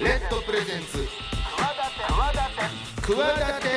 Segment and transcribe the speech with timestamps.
[0.00, 1.06] レッドプレゼンツ。
[3.02, 3.22] 企
[3.60, 3.68] て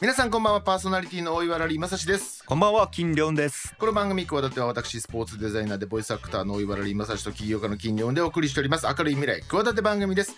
[0.00, 0.60] 皆さんこんばんは。
[0.60, 2.44] パーソナリティの大岩良理正史です。
[2.44, 2.88] こんばんは。
[2.88, 3.76] 金良です。
[3.78, 8.86] この番組企ては私スポーツデザイナーでボイスアクターの大岩良理正史と起業家の金良でお送りしております。
[8.86, 10.34] 明るい未来企て番組です。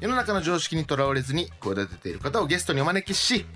[0.00, 3.46] 世の中の常識にとらわれずに企てている方をゲストにお招きし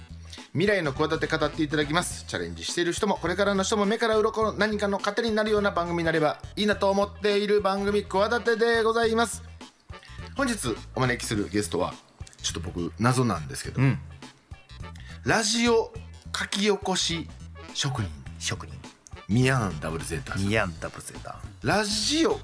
[0.57, 2.25] 未来の企て語っていただきます。
[2.27, 9.43] チャレンジしている人もこれからの人も目から鱗の何かの糧になるような番組になればいいなと思っている番組企てでございます。
[10.35, 11.93] 本日お招きするゲストは
[12.41, 13.99] ちょっと僕謎なんですけど、ん。
[15.27, 15.93] ラジオ
[16.35, 17.29] 書き起こし
[17.75, 18.09] 職人。
[18.39, 18.75] 職人。
[19.29, 20.49] ミヤンダブルゼータさん。
[20.49, 22.41] ニアンダブルゼータラジオ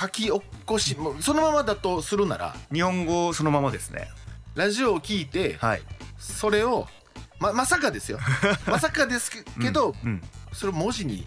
[0.00, 2.54] 書き起こしもうそのままだとするなら。
[2.72, 4.06] 日本語そのままですね。
[4.54, 5.82] ラジオを聞いてはい。
[6.16, 6.86] それを
[7.38, 8.18] ままさかですよ。
[8.66, 11.26] まさかですけけど、うんそれを文字に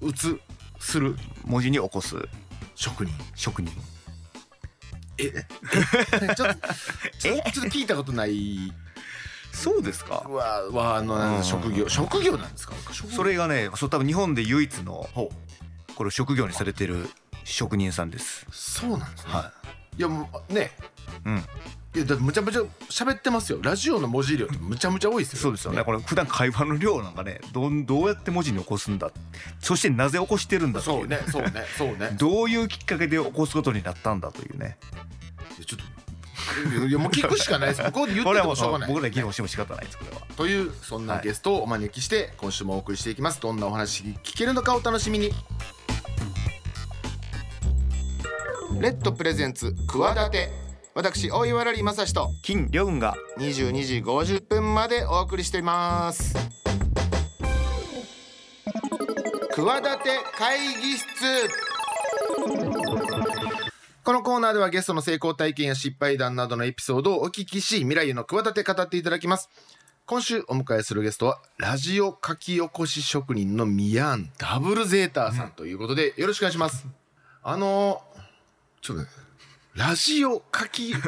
[0.00, 0.40] 打つ
[0.78, 1.16] する。
[1.44, 2.16] 文字に起こす
[2.74, 3.14] 職人。
[3.34, 3.72] 職人。
[5.18, 6.68] ええちょっと
[7.18, 8.72] ちょっと聞いたことない。
[9.52, 10.14] そうですか？
[10.28, 12.74] わわあの職業職業なんですか？
[13.14, 15.08] それがねそう多分日本で唯一の
[15.94, 17.10] これ職業にされてる
[17.44, 18.46] 職人さんです。
[18.50, 20.70] そうなんですね、、はいやもうね。
[21.26, 21.44] いうん。
[21.92, 23.58] いやだってむちゃむちゃ喋ってますよ。
[23.62, 25.38] ラジオの文字量ってむちゃむちゃ多いですよ。
[25.40, 25.82] そうですよね。
[25.82, 29.10] これ普段会話の量なんかねどんどうやって文字に起こすんだ
[29.58, 32.10] そしてなぜ起こしてるんだっていそうねそうねそうね。
[32.18, 34.78] どういうきっかけで起こすことになったんだというね。
[35.56, 36.00] いやちょっと
[36.86, 37.82] いやもう聞くしかないです。
[37.82, 38.88] ここで言っててこれはもうもしょうがない。
[38.88, 40.22] 僕ら議論しても仕方ないですこれは。
[40.36, 43.40] というそんなゲストをお招きして今週もお送りしていきます。
[43.40, 45.32] どんなお話聞けるのかお楽しみに
[48.78, 50.50] レッドプレゼンツ企て
[50.94, 53.14] 私大岩良理正史と金良雲が。
[53.38, 56.34] 22時50分までお送りしています。
[59.54, 61.06] 企て会議室。
[64.04, 69.50] このコーナーではゲストの成功体験や失敗談などのエピソードをお聞きし未来への企て語っていただきます。
[70.06, 76.86] 今週お迎えするゲストはラジオ書き起こし職人のミヤンダブルゼーターさんということでよろしくお願いします。
[77.42, 78.02] あの
[78.80, 79.08] ちょっとね
[79.74, 80.94] ラジオ書き？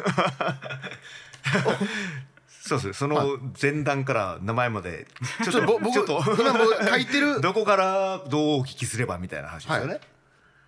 [2.47, 5.05] そうですその前段から名前まで
[5.43, 6.23] ちょっとぼ僕ちょっと。
[6.39, 7.41] 今もう書いてる？
[7.43, 9.99] どこからどうお聞きすればみたいな話ですよね、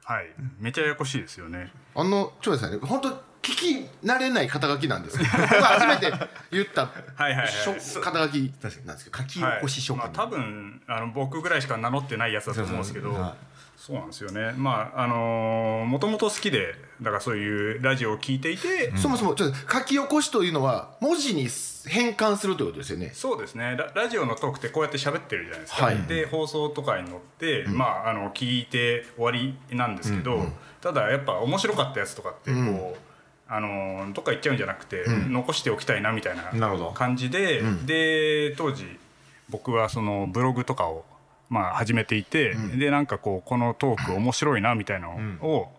[0.04, 1.72] はい、めちゃややこしいですよね。
[1.96, 2.86] あのちょっとですね。
[2.86, 6.12] 本当聞き慣れない肩書きなんですけど 僕が初めて
[6.52, 7.48] 言ったはいはいはい。
[7.48, 9.62] 肩書きなんですけど書き起はい。
[9.62, 13.36] こし職人、まあ、多分あの僕ぐらいしか名乗ってないやつだと思うんですけど
[13.78, 14.54] そうなんですよね。
[14.58, 21.48] まああのもともと好きでだからそういうラジオを聞いていて、そもそもちょっと書き起こしというのは文字に
[21.86, 23.12] 変換するということですよね。
[23.14, 23.76] そうですね。
[23.78, 26.02] ララジオのトークってこうやって喋ってるじゃないですか、はい。
[26.04, 30.48] で放送とかに乗って、まああの聞いて終わりなんですけど、
[30.82, 33.05] ただやっぱ面白かったやつとかってこう、
[33.48, 36.92] あのどっか行っちゃうんじゃなくて、残しておきたいなみたいなるなほど。
[36.92, 38.86] 感じで、で当時
[39.50, 41.06] 僕はそのブログとかを
[41.50, 45.72] まあ始めていて、でなんかこうこのトーク面白いなみたいなのを、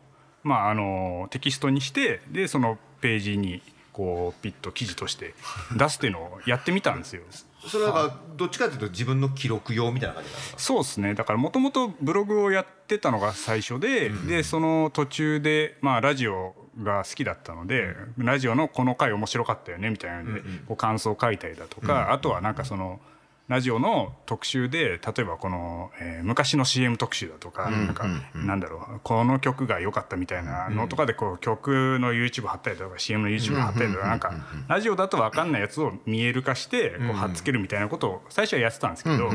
[0.45, 3.63] まああのテキストにしてでそのページに
[3.93, 5.35] こうピッと記事として
[5.77, 7.23] 出すっていうのをやってみたんですよ。
[7.67, 10.59] それはどっちかというと自分の記録用みたいな感じなんですか？
[10.61, 11.15] そうですね。
[11.15, 23.01] だからもともとブログをやってたのが最初で、でその途中で、まあ、ラジオが好きだったので、ラジオのこの回面白かったよねみたいなので、こう感想を書いたりだとか、あとはなんかその
[23.49, 34.33] ラジオの特集で例えばこの、えー昔の CM 特集だとか,、なんかなんだろうこの曲が良かったみたいなのとかでこう曲の YouTube 貼ったりとか CM の YouTube 貼ったりとかなんか
[34.67, 39.31] ラジオだと分かんないやつを見える化してこう貼っつけるみたいなことを最初はやってたんですけど。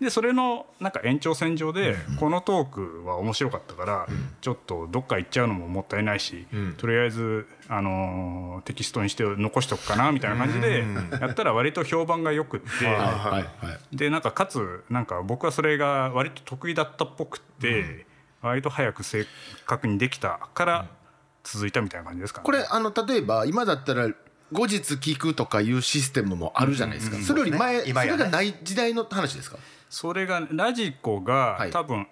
[0.00, 4.06] でそれのなんか延長線上でこのトークは面白かったから
[4.42, 6.46] ちょっとどっか行っちゃうのももったいないし
[6.76, 10.84] とりあえずあのーテキストにして残しとくかなみたいな感じで
[11.20, 12.66] やったら割と評判がよくって
[13.92, 18.06] でなんかかつなんか僕はそれが割と得意だったっぽくって
[18.42, 19.24] 割と早く正
[19.64, 20.86] 確にできたから
[21.42, 22.44] 続いたみたいな感じですかね。
[22.44, 24.08] これあの例えば今だったら
[24.52, 29.58] 後日聞くとかいうシステムもあるじゃないですか、それより前、それがない時代の話ですか？
[29.88, 31.70] それがラジコがはい。
[31.70, 32.06] 多分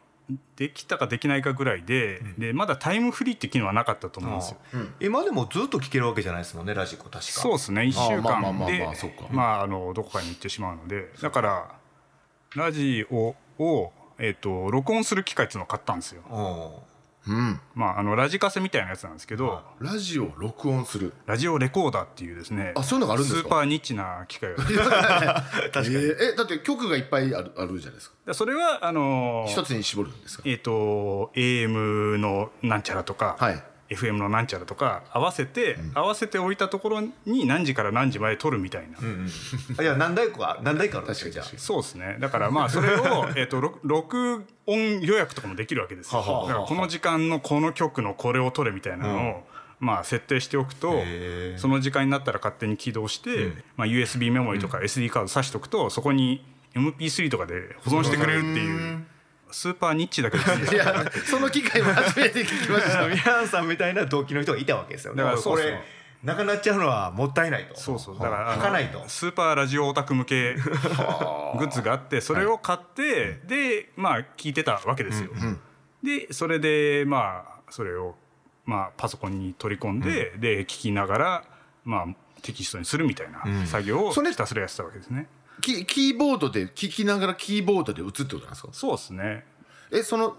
[0.57, 4.59] できたかできないかぐらいで,、でまだタイムフリーって機能はなかったと思うんですよ。
[5.01, 7.21] 今でもずっと聞けるわけじゃないですもんねラジコ確か。
[7.21, 7.83] そうですね。
[7.83, 8.89] 1週間で
[9.31, 11.11] まあああのどこかに行ってしまうので。
[11.21, 11.75] だから
[12.57, 16.23] ラジオを、えっと録音する機械っていうのを買ったんですよ。
[17.27, 17.37] うん。
[17.37, 21.13] うんまあ、あのラジカセみたいなやつなんですけど、ラジオを録音する。
[21.27, 23.43] ラジオレコーダーっていうですねあそういうのがあるんですか？
[23.43, 24.63] スーパーニッチな機械が。
[24.65, 28.17] 確かに、えーえだって曲がいっぱいあるあるじゃないですか。
[28.27, 30.43] でそれはあのー一つに絞るんですか？
[30.47, 38.99] えっ、と AM のなんちゃらとか、はい FM のなんちゃらとか合わせて、合わせておいたところに何時から何時まで撮るみたいな、
[39.79, 41.47] あいや何台か何台かあるんですよじゃあ。
[41.57, 42.17] そうですね。
[42.21, 46.21] だからまあそれを、 えー、と録録音予約とかもできるわけですよ。
[46.21, 49.45] はははだからこの時間のこの曲のこれを撮れみたいなのを、
[49.81, 51.03] まあ、設定しておくと
[51.57, 56.45] その時間になったら勝手に起動して、まあ、USB メモリとか SD カード挿しておくとそこに
[56.75, 59.05] MP3 とかで保存してくれるっていう
[59.55, 63.07] スーパーニッチだけどいやその機会も初めて聞きました。
[63.07, 65.81] ミランさんみたいな動機の人がいたわけですよだからそれ
[66.25, 67.79] なくなっちゃうのはもったいないと。
[67.79, 69.05] そうそうだから書かないと。
[69.07, 75.31] スーパーラジオオタク向けグッズがあってそれを買って、でまあ聞いてたわけですよ。
[76.03, 78.17] でそれでまあそれを
[78.65, 81.45] まあパソコンに取り込んで、で聞きながら
[81.85, 82.07] まあ
[82.43, 85.29] テキストにするみたいな作業をそれひたすらやってたわけですね。
[85.61, 88.69] キキーボードで聞きながらキーボードで打つってことなんですか？
[88.73, 89.45] そうですね。
[89.93, 90.37] えその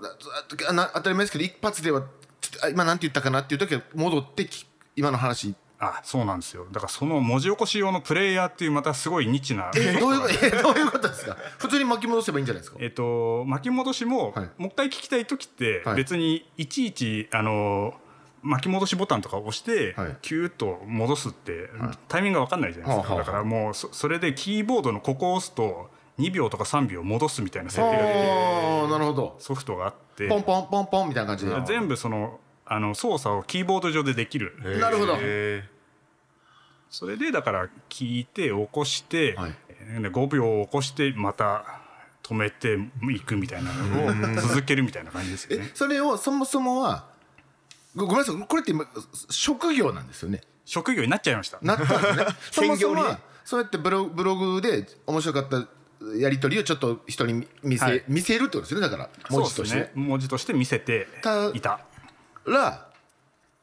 [0.70, 2.02] あ当たり前ですけど一発では
[2.42, 4.66] ちょっとあ今なんて言ったかなっていう時は戻ってき
[4.96, 5.56] 今の話。
[5.78, 6.66] あそうなんですよ。
[6.72, 11.36] だからその文字起こし用のプレイヤーっていうまたすごいニッチなえ どういうえどういうことですか？
[11.58, 12.78] 普通に巻き戻せばいいんじゃないですか？
[12.80, 14.50] えっと巻き戻しも、はい。
[14.58, 15.96] もう一回聞きたい時ってはい。
[15.98, 17.94] 別にいちいちあの
[18.46, 20.18] 巻き戻しボタンとか押して、はい。
[20.22, 21.70] キューッと戻すって、
[22.08, 25.90] タイミングが分かんないじゃないですか、だからもうそそれでキーボードのここを押すと
[26.20, 29.36] 2秒とか3秒戻すみたいな設定ができるなるほど。
[29.40, 30.28] ソフトがあって。
[30.28, 34.54] ポンポンポンポンみたいな感じで全部そのあの操作をキーボード上でできる。
[34.80, 35.18] なるほど。
[35.20, 35.64] へ
[36.92, 39.52] それでだから聞いて起こして、はい。
[40.02, 41.82] で5秒起こしてまた
[42.24, 42.78] 止めて
[43.12, 45.66] いくみたいなのを続けるみたいな感じですよね。
[45.68, 47.15] えそれをそもそもは
[47.96, 48.36] ごごめんなさい。
[48.48, 48.86] これって今
[49.30, 50.42] 職業なんですよね。
[50.66, 51.60] 職業になっちゃいました。
[51.62, 52.26] なったんですね。
[52.52, 55.68] そもそもそうやってブロブログで面白かった
[56.18, 58.04] やり取りをちょっと人に見せ,、はい。
[58.08, 58.90] 見せるってことですよね。
[58.90, 61.80] だから文字として、ね、文字として見せてたいた。
[62.46, 62.88] ら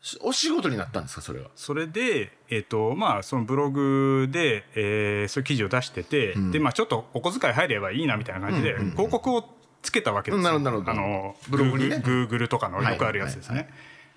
[0.00, 1.50] しお仕事になったんですかそれは？
[1.54, 9.48] それで、えっとまあ、そのブログで、えーそういう記事を出してて、でまあ、ちょっとお小遣い入ればいいなみたいな感じで、広告を
[9.80, 10.66] つけたわけですよ、うん。
[10.66, 12.00] あのブログにね。
[12.04, 13.56] グーグルとかのよくあるやつですね。
[13.56, 13.68] はい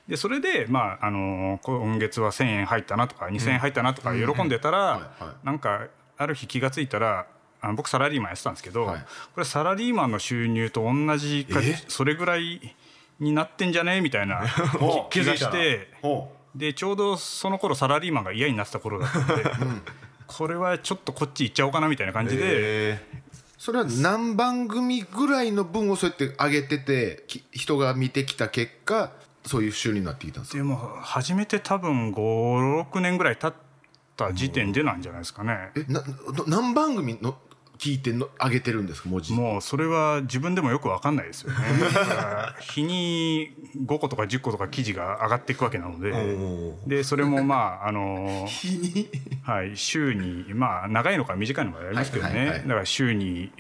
[0.08, 5.46] でそれで、まあ、あの今月は1,000円入ったなとか2,000円入ったなとか喜んでたら、はいはい。
[5.46, 5.88] なんか
[6.18, 7.26] ある日気がついたら
[7.62, 9.06] あの僕サラリーマンやってたんですけど、はい。
[9.34, 11.84] これサラリーマンの収入と同じかえ？
[11.88, 12.76] それぐらい
[13.20, 14.02] になってんじゃね？
[14.02, 14.44] みたいな
[15.10, 15.90] 気気がして。
[16.02, 19.44] ほでちょうどその頃サラリーマンが嫌になってた頃だったんで、
[20.26, 22.44] これはちょっとこっち行っちゃおうかなみたいな感じで、
[22.94, 23.00] え
[23.58, 29.12] それは何番組ぐらいの分をそうやって上げててき人が見てきた結果
[29.46, 30.58] そういう収入になってきたんですか？
[30.58, 33.54] でも始めて多分56年ぐらい経っ
[34.18, 35.72] た時点でなんじゃないですかね。
[35.76, 36.06] えなな
[36.48, 37.36] 何番組の
[37.78, 39.10] 聞いての上げてるんですか？
[39.10, 41.58] 文字もうそれは自分でもよく分かんないですよね。
[42.62, 43.54] 日に
[43.86, 46.14] 5個とか10個とか記事が上がっていくわけなので
[46.88, 49.10] でそれもまああの日に
[49.44, 53.52] はい、週にまあ長いのか短いのかありますけどね、はいはいはいだから週に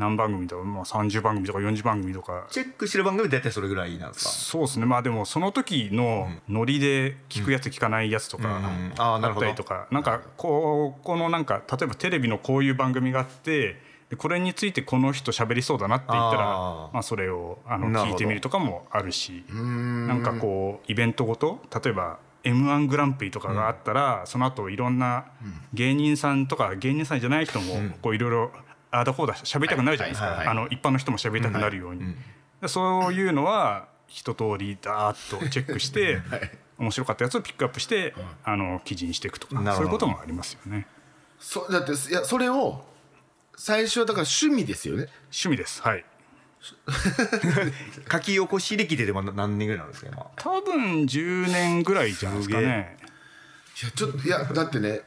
[0.00, 2.46] 何番組とか、まあ、30番組とか40番組とか。
[2.50, 4.30] チェックしてる番組大体それぐらいなんですか？
[4.30, 4.86] そうですね。
[4.86, 8.92] まあでもその時のノリで聞くやつ聞かないやつとかん。
[8.96, 9.86] あったりとか。
[9.90, 25.26] なんかこうこのなんか例えばテレビのこういう番組があってでこれについてこの人喋りそうだなって言ったらまあ、それをあの聞いてみるとかもあるしなんかこうイベントごと例えば m 1グランプリとかがあったら、その後いろんな
[25.74, 32.14] 芸人さんとか芸人さんじゃない人もこういろいろああだこうだ喋りたくなるじゃないですはいはいかあの一般の人も喋りたくなるように、
[32.60, 36.20] でそういうのは一通りダーッとチェックして、
[36.78, 40.86] 面白かったやつをピックアップして、あの記事にしていくとかそういうこともありますよね。
[41.38, 42.84] そだっていやそれを
[43.56, 45.06] 最初はだから趣味ですよね。
[45.24, 45.82] 趣味です。
[45.82, 46.04] はい。
[48.10, 50.26] 書き起こし歴ででも何年ぐらいなんですか今？
[50.36, 52.96] 多分10年ぐらいじゃないですかね。
[53.82, 55.02] いやちょっといやだってね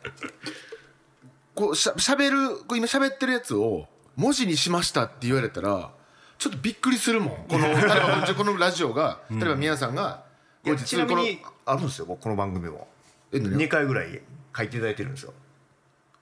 [1.55, 5.91] こうしゃしゃべるこう今しゃべってるやつを文字にしましたって言われたら
[6.37, 7.45] ちょっとびっくりするもん。
[7.47, 10.23] この 例えばこのラジオが例えば皆さんが
[10.65, 12.87] 後日ちなみにあるんですよこの番組も。
[13.31, 14.21] え何2回ぐらい
[14.55, 15.33] 書いていただいてるんですよ。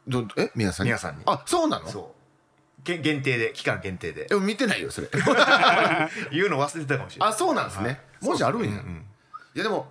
[0.07, 0.89] どえ皆さんに？
[0.91, 1.23] 皆さんに。
[1.25, 1.88] あそうなの？
[1.88, 2.83] そう。
[2.83, 4.27] げ限定で期間限定で。
[4.31, 5.07] え見てないよそれ。
[6.31, 7.29] 言うの忘れてたかもしれない。
[7.29, 8.01] あそうなんですね。
[8.21, 9.88] 文字あるんや、いやでも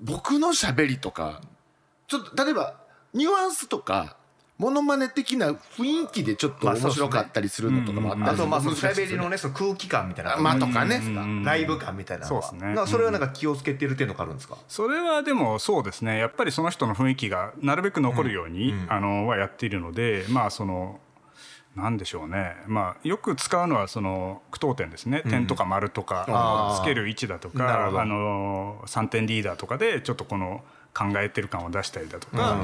[0.00, 1.40] 僕のしゃべりとか
[2.08, 2.80] ちょっと例えば
[3.12, 4.16] ニュアンスとか
[4.60, 11.00] モノマネ的な雰囲気でちょっと面白かったりするのとかもあったりあとまあその喋りのねその空気感みたいなまあとかね。
[11.44, 12.74] ライブ感みたいなそうですね。
[12.86, 14.58] それはなんか気をつけてるっていうのがあるんですか？
[14.68, 16.18] それはでもそうですね。
[16.18, 21.00] やっぱりその人の雰囲気がなるべく残るように、あのはやっているのでまあその
[21.74, 32.56] なんでしょうね、まあ、よく使うのはその句読点ですね、点とか丸とかつける位置だとかあの3点リーダーとかでちょっとこの考えてる感を出したりだとか、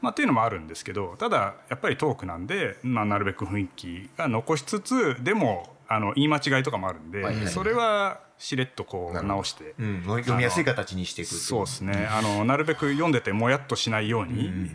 [0.00, 9.74] まあ、っていうのもあるんですけどただやっぱりトークなんで、まあ、なるべく雰囲気が残しつつでもあの言い間違いとかもあるんで、はいはいそれはしれっとこう直して。
[9.78, 10.02] うん。
[10.02, 12.08] 読みやすい形にしていくっていそうですね。
[12.10, 14.70] あのなるべく読んでてもやっとしないように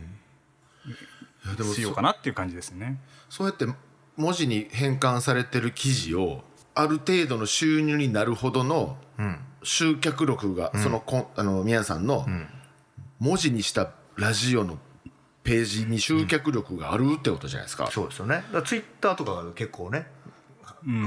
[1.73, 2.99] しようかなっていう感じですね。
[3.27, 3.65] そうやって
[4.17, 6.43] 文字に変換されてる記事を
[6.75, 8.97] ある程度の収入になるほどの
[9.63, 12.27] 集客力が、そのこんあの宮さんの
[13.19, 14.77] 文字にしたラジオの
[15.43, 17.89] ページに集客力があるってことじゃないですか。
[17.91, 18.43] そうですよね。
[18.51, 20.07] だツイッターとかが結構ね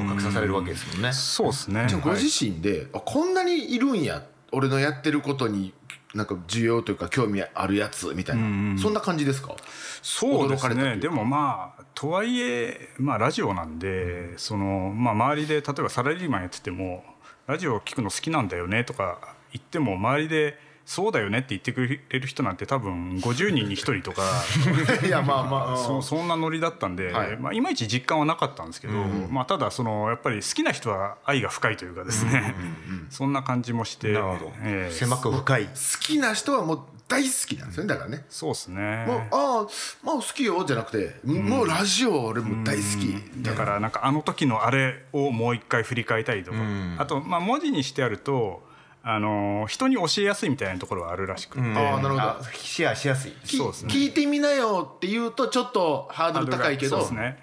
[0.09, 1.13] 拡散されるわけですもんね。
[1.13, 1.87] そうですね。
[1.89, 2.23] じゃあごはい。
[2.23, 5.73] 自身で、あこんなにいるんや俺のやってることに
[6.15, 9.55] なんか需要というか興味あるやつみたいな、そんな感じですか？
[10.01, 10.97] そうですね。
[10.97, 17.05] でもまあとはいえ、まあ、ラジオなんで、そのまあ、周りで例えばサラリーマンやってても
[17.47, 24.23] ラジオ聞くの好きなんだよねとか言っても周りでそうだよねって言ってくれる人なんて多分50人に1人とか
[25.07, 27.35] いやまあまあそそんなノリだったんで、はい。
[27.35, 28.95] いまあ、いまいち実感はなかったんですけど、
[29.29, 32.55] まあ、ただそのやっぱり好きな人は愛が深いというかですね、
[33.11, 34.95] そんな感じもしてなるほど、ええ。
[34.95, 35.67] 狭く深い。
[35.67, 38.25] 好きな人はもう大好きなんですよねだからね。
[38.31, 39.05] そうですね。
[39.07, 39.67] もうああ
[40.03, 46.57] まあ好きよじゃなくて、もうラジオ俺も大好き、だからなんかあの時のあれをもう一回振り返りたいとか、
[46.97, 48.67] あとまあ文字にしてあると
[49.11, 52.21] あの人に教えやすいみたいなところはあるらしくて、ああなるほど。
[52.21, 53.31] あシェアしやすい。
[53.31, 53.95] きそうですね。
[53.95, 57.43] 聞いてみなよって言うとちょっとハードル高いけど、そうですね。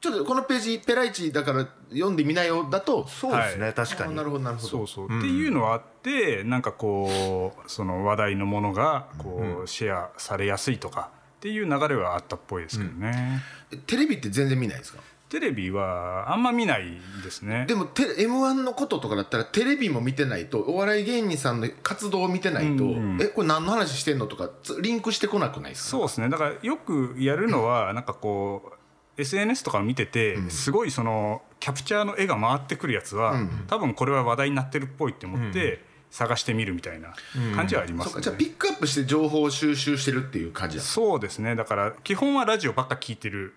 [0.00, 3.70] ちょっとこのページペライチだから読んでみなよだとそうですね、はい。
[3.72, 4.16] あ確かに。
[4.16, 4.68] なるほどなるほど。
[4.68, 13.42] そうそう、っていうのはあってなんかこうその話題のものがこうシェアされやすいとかっていう流れはあったっぽいですけどね、
[13.86, 15.00] テレビって全然見ないですか？
[15.28, 16.86] テレビはあんま見ない
[17.22, 17.66] ですね。
[17.68, 22.84] でもテ m 1のこととかだったらテレビも見てないとお笑い芸人さんの活動を見てないと、
[23.20, 25.90] えこれ何の話してんのとかつリンクしてこなくないですか？
[25.90, 26.28] そうですね。
[26.30, 28.72] だからよくやるのは なんかこ
[29.16, 33.34] う SNS とか見ててすごいそのキャプチャーの絵が回ってくるやつは
[33.66, 37.14] 多分これは話題になってるっぽいって思って探してみるみたいな
[37.54, 38.12] 感じはありますね。
[38.12, 38.20] そうか。
[38.22, 41.54] じゃあピックアップして情報を収集してるっていう感じだそうですね。
[41.54, 43.54] だから基本はラジオばっか聞いてる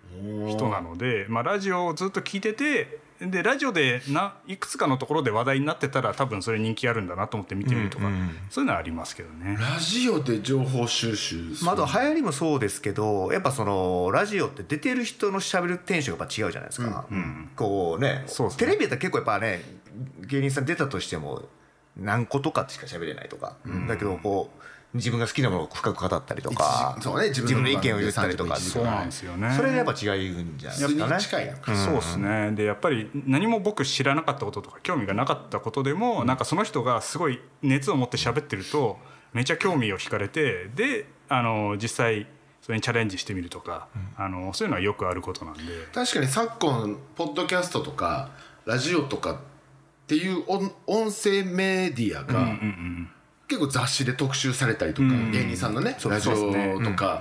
[0.48, 8.10] 人なので、まあ、ラジオをずっと聞いててでラジオでないくつかのところで話題になってたら多分それ人気あるんだなと思って見てみるとか、
[8.50, 9.56] そういうのはありますけどね。
[9.60, 17.06] ラジオで情報収集するまあ、あと流行りもそうですけどやっぱそのラジオって出てる人のしゃべるテンションがやっぱ違うじゃないですか、
[17.54, 18.66] こうねそうですね。
[18.66, 19.62] テレビやったら結構やっぱね
[20.26, 21.48] 芸人さん出たとしても
[21.96, 23.56] 何個とかしか喋れないとか、
[23.88, 24.62] だけどこう
[24.94, 28.54] 自分が好きなものを深く語ったりとかそうね自自分の分の意見を言ったりとか。
[28.54, 29.54] 30分そうなんですよね。
[29.56, 31.16] それでやっぱ違うんじゃないですかね。
[31.16, 32.52] に近いのかそうですね。
[32.52, 38.98] でやっぱり何も僕知らなかったこととか興味がなかったことでも、なんかその人がすごい熱を持って喋ってると
[39.32, 42.26] めちゃ興味を惹かれてであの実際
[42.60, 45.62] それにチャレンジしてみるとか、あのそういうのはよくあることなんで。
[45.94, 48.30] 確かに昨今ポッドキャストとか
[48.66, 49.51] ラジオとかって
[50.10, 52.58] いう音音声メディアが
[53.48, 57.20] 結構雑誌で特集されたりとか、芸人さんのねラジオとか、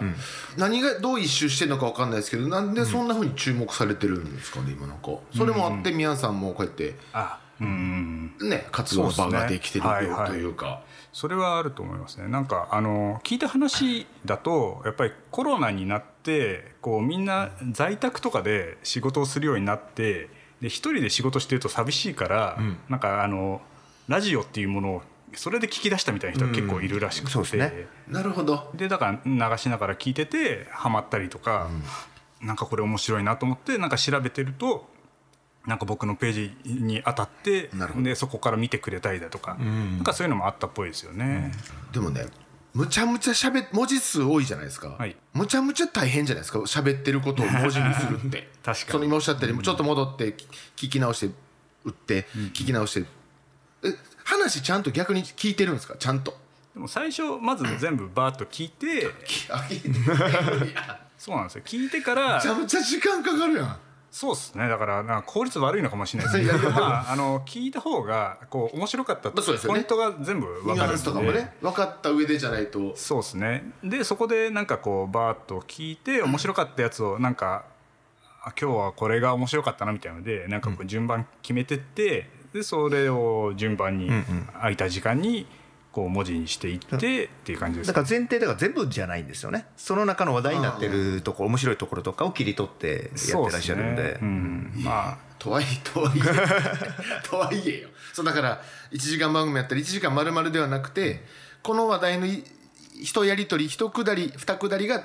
[0.58, 5.12] 何がどう一周してるのか分かんないですけどなんでそんなふうに注目されてるんですかね今なんか。
[5.36, 10.84] それもあって宮さんもこうやってあうんね活動の場ができてるよというか。
[11.14, 12.30] それはあると思いますね。
[12.30, 20.30] なんかあの聞いた話だとやっぱりコロナになってこうみんな在宅とかで仕事をするようになって
[20.62, 22.58] で一人で仕事してると寂しいから、
[22.90, 23.62] なんかあの
[24.08, 25.02] ラジオっていうものを
[25.34, 27.88] それで聞き出したみたいな人が結構いるらしくて、そうですね。
[28.08, 28.72] なるほど。
[28.76, 31.70] でだから流しながら聞いててハマったりとか、
[32.42, 34.90] なんかこれ面白いなと思ってなんか調べてると
[35.66, 41.52] なんか僕のページに当たってでそこから見てくれたりだとか、なんかそういうのもあったっぽいですよね。
[41.94, 42.26] でもね
[42.74, 45.16] むちゃむちゃしゃべ文字数多いじゃないですか、はい。
[45.34, 46.60] むちゃむちゃ大変じゃないですか。
[46.60, 48.50] 喋ってることを文字にするって。
[48.64, 48.92] 確かに。
[48.92, 50.36] その今おっしゃったようにちょっと戻って
[50.78, 51.34] 聞き直して
[51.84, 53.06] 打って聞き直して、
[53.84, 55.96] え話ちゃんと逆に聞いてるんですか？
[55.98, 56.38] ちゃんと。
[56.74, 59.10] でも最初まず全部バーッと聞いて。
[61.18, 61.64] そうなんですよ。
[61.66, 62.36] 聞いてから。
[62.38, 63.78] めちゃむちゃ時間かかるやん
[64.12, 64.68] そうですね。
[64.68, 67.16] だからなんか効率悪いのかもしれないです けどまああ。
[67.16, 69.80] の聞いた方がこう面白かったまあそうですよね。
[69.80, 70.98] ポイントが全部分かるんで。
[70.98, 72.92] スとかもね分かった上でじゃないと。
[72.96, 73.72] そうですね。
[73.84, 77.64] でそこでなんかこうバーッと聞いて面白かったやつをなんか
[78.44, 84.10] あ今日はこれが面白かったなみたいなのでなんかこう順番決めてってでそれを順番に
[84.56, 85.48] 空いた時間に
[85.92, 89.66] こう文字にしていってっていう感じですだから前提だから全部じゃないんですよね。
[89.76, 94.04] その中の話題になってるところ面白いところとかを切り取ってやってらっしゃるんで。
[94.04, 94.20] ね。
[94.22, 95.18] うん、まあ。
[95.38, 96.22] とはいえとはいえ
[97.28, 97.90] とはいえよ。
[98.14, 101.26] そうだから1時間番組やったら1時間丸々ではなくて
[101.64, 102.44] この話題のい
[103.02, 105.04] 一やり取り一くだり二くだりが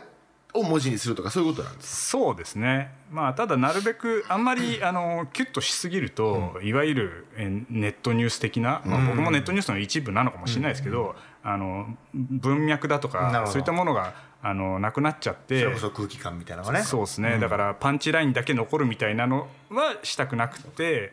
[0.56, 2.90] を文字にするとかそういうことなんですそうですね。
[3.10, 16.84] まあただなるべくあんまりあのキュッとしすぎると、いわゆるえネットニュース的な、まあ、僕もネットニュースの一部なのかもしれないですけど、あの文脈だとかそういったものがあのなくなっちゃってそれこそ空気感みたいなのがね。
[16.84, 21.12] そうですね、だからパンチラインだけ残るみたいなのはしたくなくて。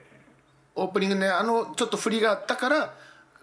[0.75, 2.95] オープニングねあのちょっと振りがあったから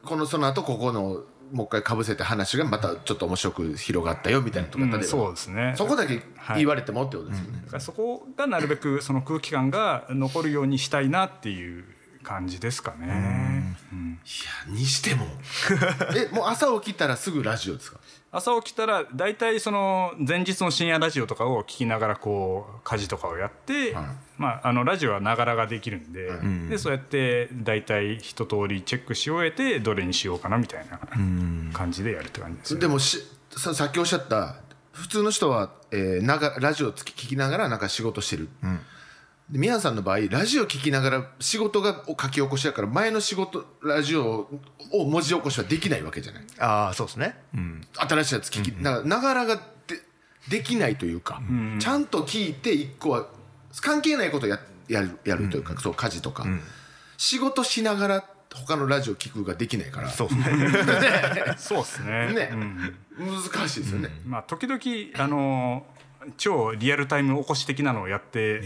[0.05, 5.05] このその後ここのもう一回かぶせて話がまたちょっと面白く広がったよみたいなとか、うん例えば。
[5.07, 5.75] そうですね。
[5.77, 6.23] そこだけ
[6.57, 11.85] 言われてもってことですよね、だからそこがなるべくその空気感が残るようにしたいなっていう
[12.23, 13.77] 感じですかね。
[13.93, 14.21] うん。
[14.25, 15.27] いやにしても。
[16.17, 17.99] えもう朝起きたらすぐラジオですか？
[18.33, 23.97] 朝起きたら大体その前日の深夜ラジオとかを聞きながらこう家事とかをやって、
[24.39, 26.31] まあ、あのラジオはながらができるんで,、
[26.69, 31.01] でそうやって大体一通りチェックし終えてどれにしようかなみたいな
[31.73, 32.81] 感じでやるって感じですね。
[32.81, 33.21] でもし
[33.57, 34.57] ささっきおっしゃった
[34.93, 38.49] 普通の人は、えー、ながラジオをつき聞きながらなんか仕事してる、
[39.51, 44.49] で宮さんの場合ラジオ聞きながら仕事がを書き起こしやから前の仕事ラジオ
[44.93, 46.45] を文字起こしはできないわけじゃない。
[46.59, 47.37] ああそうですね。
[47.55, 47.81] うん。
[47.95, 49.63] 新しいやつ聞き、だからながらがで
[50.49, 51.43] できないというか、
[51.81, 53.27] ちゃんと聞いて一個は
[53.81, 56.47] 関係ないことをややるやるというか、そう家事とか、
[57.17, 60.11] 仕事しながら他のラジオ聞くができないから。
[60.11, 61.55] そうですね。
[61.59, 62.33] そうですね。
[62.33, 62.51] ね。
[62.53, 62.97] うん。
[63.27, 65.87] 難しいですよね、まあ、時々あの
[66.39, 68.63] 超リアルタイム起こし的なのをやって、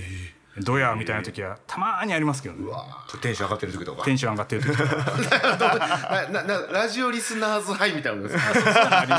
[0.60, 2.70] どやみたいな時はたまーにありますけどね。
[3.20, 4.04] テンション上がってる時とか。
[4.04, 6.28] テンション上がってる時とか。
[6.30, 8.44] なななラジオリスナーズハイみたいなのです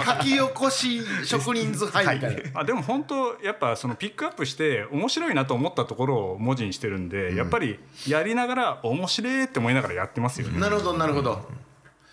[0.05, 10.59] 書き起こし職人ズハイみたいな、あでも本当やっぱそのピックアップして面白いなと思ったところを文字にしてるんで、やっぱりやりながら面白いって思いながらやってますよね。
[10.59, 11.49] なるほどなるほど。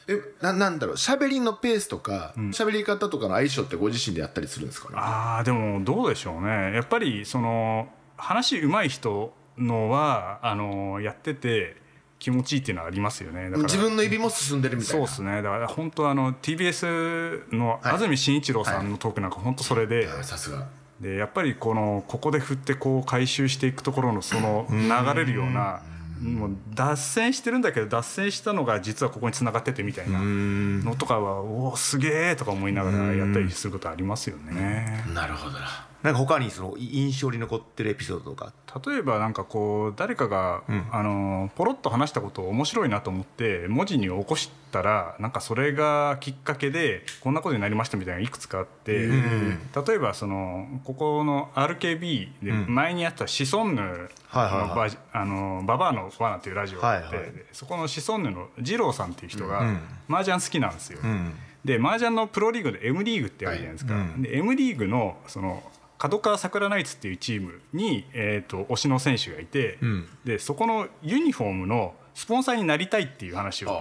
[0.08, 0.96] えななんだろう。
[0.96, 4.96] 喋りのペースとか喋、り方とかの相性ってご自身でやったりするんですかね？
[4.98, 6.72] あーでもどうでしょうね。
[6.74, 7.88] やっぱりその
[8.22, 11.76] 話うまい人のはあのやってて
[12.20, 13.50] 気持ちいいっていうのはありますよね。
[13.50, 15.06] 自分の指も進んでるみたいな。
[15.08, 15.42] そうですね。
[15.42, 20.68] だから本当あの TBS の安住紳一郎さんのトークなんか本当それで、あさすが。
[21.00, 24.78] でやっぱりこのここで振ってこう回収していくところのその流
[25.18, 25.82] れるような
[26.22, 35.04] もう脱線してるんだけど脱線したのが実はここに繋がっててみたいなのとかはおおすげえとか思いながらやったりすることありますよね。
[35.12, 35.86] なるほどな。
[36.02, 38.52] なんか他にその印象に残ってるエピソードとか
[38.84, 61.00] 例えばなんかこう誰かが、あのポロッと話したことを面白いなと思って文字に起こしたらなんかそれがきっかけでこんなことになりましたみたいなのがいくつかあって、例えばそのここの RKB で前にやったシソンヌのバジあのババアの罠っていうラジオがあって、そこのシソンヌの二郎さんっていう人が麻雀好きなんですよ。
[61.06, 61.34] ん。
[61.64, 65.62] で麻雀のプロリーグで M リーグってあるじゃないですか、で M リーグのその
[65.98, 70.08] 角川桜ナイツっていうチームに、えー、と推しの選手がいて、ん。
[70.24, 73.80] でそこのユニフォームのスポンサーになりたいっていう話を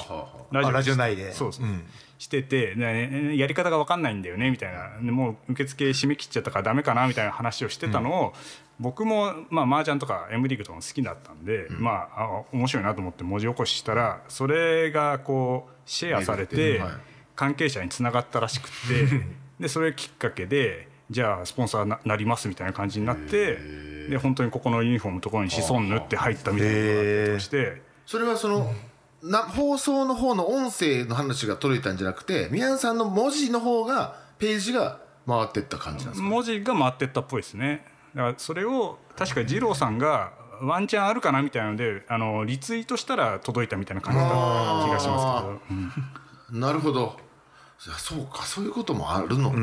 [0.52, 1.34] ラジオ内で。
[1.34, 1.84] そうそう、うん。
[2.18, 4.92] してて、ね、やり方が分かんないんだよねみたいな。
[5.04, 8.34] でもう受付締め切っちゃったからダメかなみたいな話をしてたのを、
[8.80, 16.82] 僕もまあ麻雀とか M リーグとかも好きだったんで、まああ面白いなと思って文字起こししたらそれがこうシェアされて、
[17.36, 19.26] 関係者につながったらしくって
[19.60, 23.58] でそれきっかけでじゃあスポンサーななりますみたいな感じになって
[24.10, 27.91] で本当にここのユニフォームのところに子孫縫って入ったみたいなのがあったりとかして。
[28.06, 28.74] それはその
[29.24, 36.28] な放送の方の音声の話が届いたんじゃなくて宮さんの文字の方がページが回ってった感じなんですか？
[36.28, 37.86] 文字が回ってったっぽいですね。
[38.16, 45.78] だからそれを確か二郎さんがワンチャンあるかなみたいなのであのリツイートしたら届いたみたいな感じだった気がしますけど、
[46.52, 46.60] うん。
[46.60, 47.18] なるほど。
[47.86, 49.58] いやそうかそういうこともあるのか、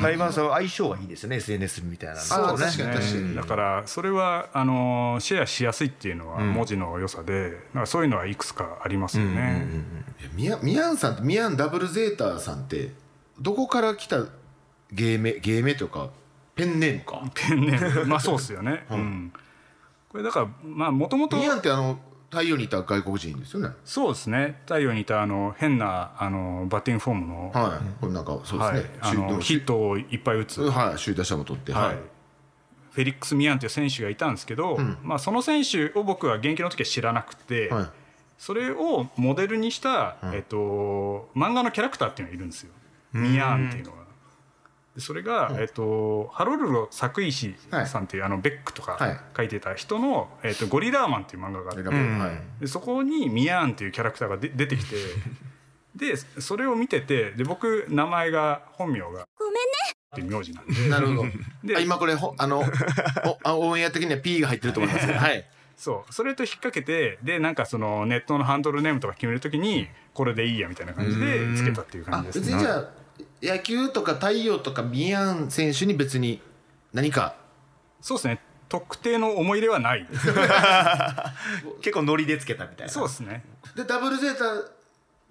[0.00, 2.20] 台湾さんは相性がいいですね SNS みたいなの。
[2.20, 2.66] そうね。
[2.66, 3.34] 確かに確かに。
[3.34, 9.66] だからそれはあのシェアしやすいっていうのは文字の良さで、だからそういうのはいくつかありますよね。
[10.34, 12.92] ミヤミヤンさんってミヤンダブルゼータさんって
[13.40, 14.24] どこから来た
[14.92, 16.10] 芸名芸名というか
[16.54, 17.22] ペンネームか？
[17.34, 18.06] ペンネーム。
[18.06, 18.86] まあそうっすよね。
[18.90, 19.32] うん。
[20.08, 21.98] これだからまあもともとミヤンってあの
[22.30, 23.70] 太陽にいた外国人ですよね。
[23.84, 24.60] そうですね。
[24.66, 28.00] 太陽にいたあの変なあのバッティングフォームの,、はい。
[28.00, 28.74] これなんかそうですはい。
[28.76, 31.02] ね、あのヒットをいっぱい打つ、はい。
[31.02, 31.96] 首位打者も取ってはい。
[32.90, 37.86] フェリックス・ミヤンという選手がいたんですけど、まあ、その選手を僕は現役の時は知らなくて、はい。
[38.38, 42.72] それをモデルにした、えっと、漫画のキャラクターっていうのがいるんですよ。
[43.12, 43.97] ミヤーンっていうのが。
[44.98, 47.54] でそれが、えっと、ハロルド作石
[47.86, 49.20] さんっていう、あのベックとかはい。
[49.36, 52.60] 書いてた人の「えっと、ゴリラーマン」っていう漫画があって、はい。
[52.60, 54.96] でそこにミヤーンっていうキャラクターがで出てきて
[55.94, 59.28] でそれを見ててで僕名前が本名がごめんね。
[60.10, 61.24] っていう名字なんでなるほど。
[61.62, 62.58] であ今これほあの
[63.24, 65.06] おあオンエア的には P が入ってると思います。
[65.06, 65.46] け どはい。
[65.76, 66.12] そう。
[66.12, 72.46] それと引っ掛けてでなんかそのネットのハンドルネームとか決めるときにこれでいいやみたいな感じでつけたっていうあ感じですね。
[72.46, 73.07] 別にじゃあ
[73.42, 76.40] 野球とか太陽とかみやーん選手に別に
[76.92, 77.34] 何か。
[78.00, 78.40] そうですね。
[78.68, 80.06] 特定の思い入れはない。
[81.80, 82.92] 結構ノリでつけたみたいな。
[82.92, 83.44] そうですね。
[83.76, 84.44] でダブルゼータ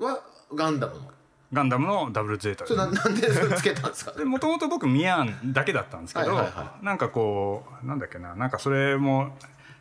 [0.04, 0.22] は
[0.54, 1.12] ガンダムの。
[1.54, 2.66] ガンダムのダブルゼータ。
[2.66, 3.22] それななんで
[3.56, 4.12] つけたんですか？
[4.14, 9.38] でもともと僕みやーんだけだったんですけど、はいはいはなんかこうなんだっけななんかそれも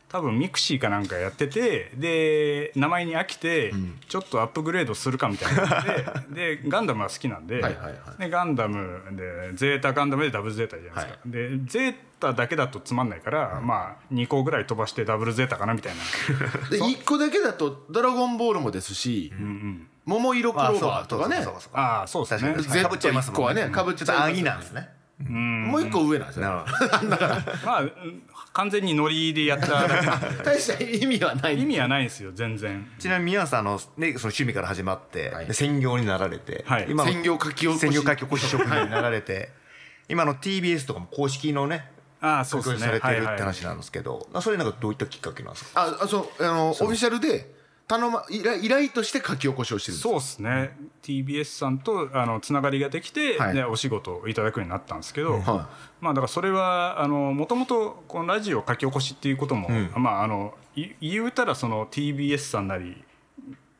[0.08, 3.72] 多分ミクシーかなんかやっててで名前に飽きて
[4.08, 8.20] ちょっとアップグレードするかみたいな感じで でガンダムは好きなんで,、はいはいはい。
[8.20, 16.02] でガンダムでゼータガンダムでダブルゼータじゃないですか、でゼータだけだとつまんないから、まあ2個ぐらい飛ばしてダブルゼータかなみたいな。
[16.70, 19.32] で1個だけだと「ドラゴンボール」もですし
[20.06, 21.42] 「桃色クローバー」とかね。
[21.42, 22.52] そうかそうかああそうですね。
[22.54, 22.82] 確かに。
[22.82, 23.64] Z 被っちゃいます1個はもんね。
[23.64, 24.60] ねかぶっちゃったアギなん。
[24.60, 24.88] ですね
[25.18, 27.16] もう1個上なんですよなるほど。
[27.64, 28.22] まあうん
[28.56, 30.06] 完全にノリでやっただけ。
[30.06, 31.60] なんで大した意味はない。
[31.60, 32.90] 意味はないんですよ全然。
[32.98, 35.46] ちなみに宮さんあの、ね、その趣味から始まって、はい。
[35.46, 36.86] で専業になられて、はい。
[36.88, 37.78] 今の専業書き起こし。
[37.80, 39.50] 専業書き起こし職人になられて
[40.08, 41.90] 今の TBS とかも公式のね
[42.20, 42.78] ああそうですね。
[42.78, 45.82] されてるってはいはい話なんですけど、それなんかどういったきっかけなんですか？
[45.82, 47.54] ああそうあのオフィシャルで
[47.88, 53.54] 頼ま依頼依頼として書き起こしをしてるんですそうですね、TBS さんとあのつながりができて、はい。
[53.54, 55.68] でお仕事をいただくようになったんですけど、は
[56.00, 63.04] まあだからそれはもともとこのラジオ書き起こしっていうことも、まああのい言うたらその TBS さんなり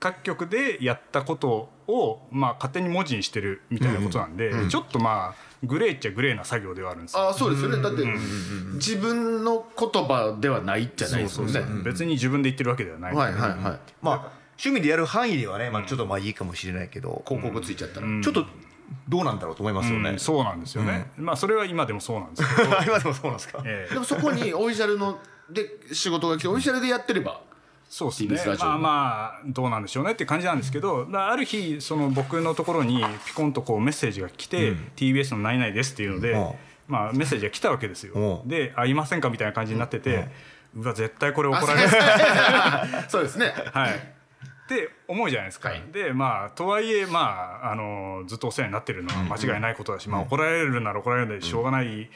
[0.07, 7.29] 各局でやったことを、まあ、勝手に文字にしてるみたいなことなんで、ちょっとまあグレーっちゃグレーな作業ではあるんですよ。
[7.29, 7.83] あそうですよね。
[7.83, 8.05] だって
[8.75, 11.61] 自分の言葉ではないじゃないですよね。
[11.85, 13.15] 別に自分で言ってるわけではない。
[13.15, 13.61] はいはいはい。
[14.01, 18.47] まあ趣味でやる範囲ではね、まあ、ちょっとまあいいかもしれないけど、広告ついちゃったらちょっと
[19.09, 20.19] どうなんだろうと思いますよね、うん。
[20.19, 23.93] そうなんですよね、まあそれは今でもそうなんですけど、 今でもそうなんですか、ええ。
[23.93, 25.19] でもそこにオフィシャルの
[25.51, 27.41] で仕事が来てオフィシャルでやってれば
[27.89, 28.57] そうですね。
[28.59, 36.51] まあまあどうなんでしょうねって感じなんですけどだある日その僕のところにピコンとこうメッセージが来て、TBS の「何々です」っていうので、うん。
[36.89, 38.43] まあ、メッセージが来たわけですよ。
[38.43, 38.49] うん。
[38.49, 40.29] で「会いませんか?」みたいな感じになってて、
[40.77, 41.89] うわ絶対これ怒られる。
[43.09, 43.53] そうですね。
[43.73, 44.17] はい。
[44.67, 45.73] って思うじゃないですか。
[45.93, 52.11] でまあとはいえまああのずっとお世話になってるのは間違いないことだし、まあ、怒られるなら怒られるでしょうがない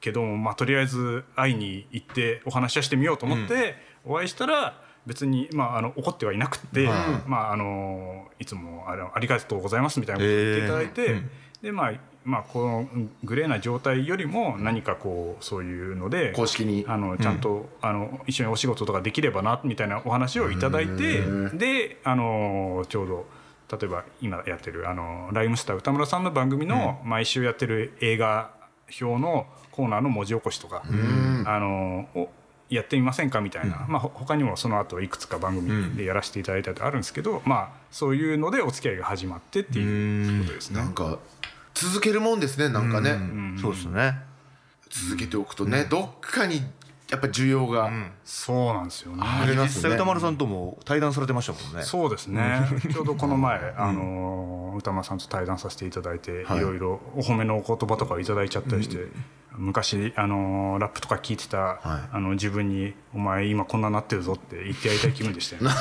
[0.00, 6.88] けども、まあ、とりあえず会いに行ってお話はしてみようと思ってお会いしたら別に、まあ、あの怒ってはいなくて、
[7.26, 11.22] まあ、あのいつもあのありがとうございますみたいなことを言っていただいて、
[11.62, 11.92] でまあ
[12.24, 12.88] まあ、この
[13.24, 16.84] グレーな状態よりも何かこうそういうので公式に。
[16.86, 21.22] あのちゃんと、あの一緒にお仕事とかできればなみたいなお話をいただいて
[21.54, 23.26] であのちょうど
[23.76, 28.50] 例えば今やってるあのライムスター歌村さんの番組の毎週やってる映画
[29.00, 30.82] 表のコーナーの文字起こしとか、
[31.46, 32.28] あのを
[32.74, 33.40] やってみませんか？
[33.40, 40.80] みたいな、まあ、ほ他にもその後いくつか番組でやらせていただいたりあるんですけど、まあ、そういうのでお付き合いが始まってっていうことですね。
[40.80, 41.18] なんか
[41.74, 43.18] 続けるもんですねなんかね。
[43.60, 44.18] そうですね。
[44.90, 46.62] 続けておくとねどっかに
[47.10, 47.90] やっぱ需要が。
[48.24, 49.22] そうなんですよね。
[49.22, 49.82] ありますね。
[49.82, 51.82] 実際歌丸さんとも対談されてましたもんね。
[51.82, 52.66] そうですね。
[52.90, 56.58] ちょうどこの前、あの歌間さんと対談させていただいて、はい。
[56.58, 58.96] いろいろお褒めのお言葉とかいただいちゃったりして。
[59.56, 61.80] 昔あのラップとか聞いてた、はい。
[62.12, 65.62] あの自分に「お前今こんななってるぞ」って言ってやりたい気分でしたよ。
[65.62, 65.70] ね。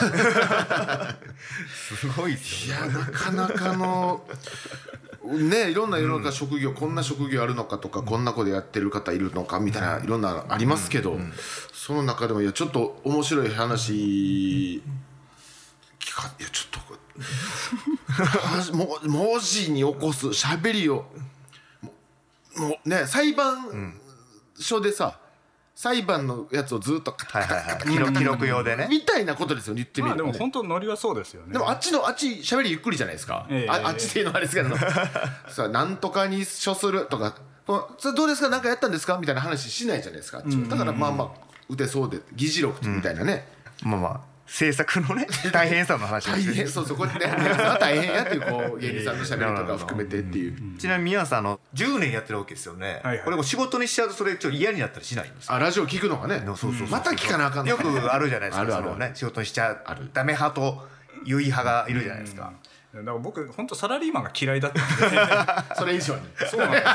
[1.70, 4.24] すごいですよいやなかなかの
[5.24, 11.20] ねいろんな世の中職業、こんな職業あるのかとかこんなことやってる方いるのかみたいないろんなありますけど、
[11.74, 14.82] その中でもいやちょっと面白い話
[16.00, 16.82] 聞かいやちょっと
[18.76, 21.06] も文字に起こす喋りをも
[22.62, 24.00] もうね裁判
[24.58, 25.18] 所でさ、
[25.74, 27.90] 裁判のやつをずっとはいはいはい。
[27.90, 29.80] 記録記録用でねみたいなことですよね。
[29.80, 30.32] 言ってみまあると、ね。
[30.34, 31.54] でも本当ノリはそうですよね。
[31.54, 33.70] でもあっちのあっち喋りゆっくりじゃないですか、ええ。
[33.70, 34.76] ああっちっていうのはあれですけど。
[35.50, 37.36] さあなんとかに処するとか。
[37.66, 38.50] こうそれどうですか？
[38.50, 39.18] 何かやったんですか？
[39.20, 40.40] みたいな話しないじゃないですか。
[40.40, 40.68] あっちは。
[40.68, 41.30] だからまあまあ
[41.70, 42.20] 打てそうで。
[42.34, 43.48] 議事録みたいなね、
[43.84, 47.34] まあまあ制作のね 大変さの話大変そうそうこうやってね
[47.80, 50.78] 大変やっていうこう芸人さんのしゃべりとか含めてっていう。
[50.78, 53.24] ちなみに宮さんあの10年やってるわけですよね、はいはい。
[53.24, 55.56] これも仕事にしちゃうとそれちょっと嫌になったりしないんですか？
[55.56, 58.84] あラジオ聞くのがねそうそうそうまた聞かなあかんのよくあるじゃないですかあるある。
[58.84, 60.10] そのね仕事にしちゃある。
[60.14, 60.88] ダメ派と
[61.24, 62.52] 優位派がいるじゃないですか、
[62.94, 65.20] だから僕本当サラリーマンが嫌いだったんで。
[65.78, 66.22] それ以上に。
[66.50, 66.90] そうなんですよ。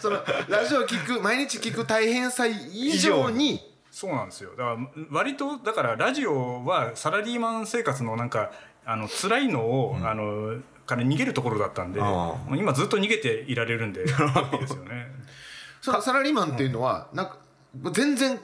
[0.00, 4.50] そのラジオ聞く毎日聞く大変さ以上にそうなんですよ。
[4.50, 4.76] だから
[5.10, 8.50] 割とだからラジオはサラリーマン生活のなんか
[8.84, 12.00] あの辛いのを、あのから逃げるところだったんで
[12.50, 14.12] 今ずっと逃げていられるんでね
[15.80, 17.38] サラリーマンっていうのはなんか
[17.92, 18.38] 全然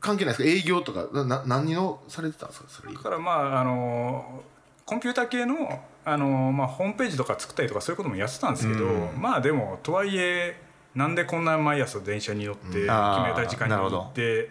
[0.00, 4.42] 関係ないですか営業とかなな何をされてたんですかだからまああの
[4.86, 8.86] コンピューター系のあの、まあ、ホームページとか作ったりとかそういうこともやってたんですけど、
[9.18, 10.58] まあでもとはいえ
[10.94, 14.48] なんでこんな毎朝電車に乗って決めた時間に行って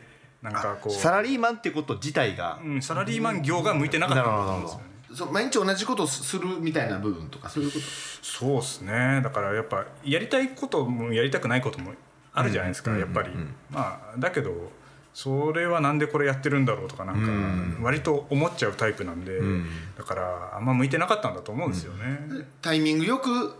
[0.49, 0.93] なんかこう。
[0.93, 4.21] サラリーマンってこと自体が、うん、サラリーマン業が向いてなかった。
[4.23, 4.85] んだと思うんですよね。
[5.13, 7.85] そう毎日同じことをするみたいな部分とかそういうこと？
[8.21, 9.21] そうですね。
[9.23, 11.93] だからやっぱやりたいこともやりたくないことも
[12.33, 13.29] あるじゃないですか、やっぱり、
[13.71, 14.51] まあだけど
[15.13, 19.39] それはなんでこれやってるんだろうとかなんか割と思っちゃうタイプなんで、
[19.97, 22.19] だからあんま向いてなかったんだと思うんですよね、
[22.61, 23.55] タイミングよく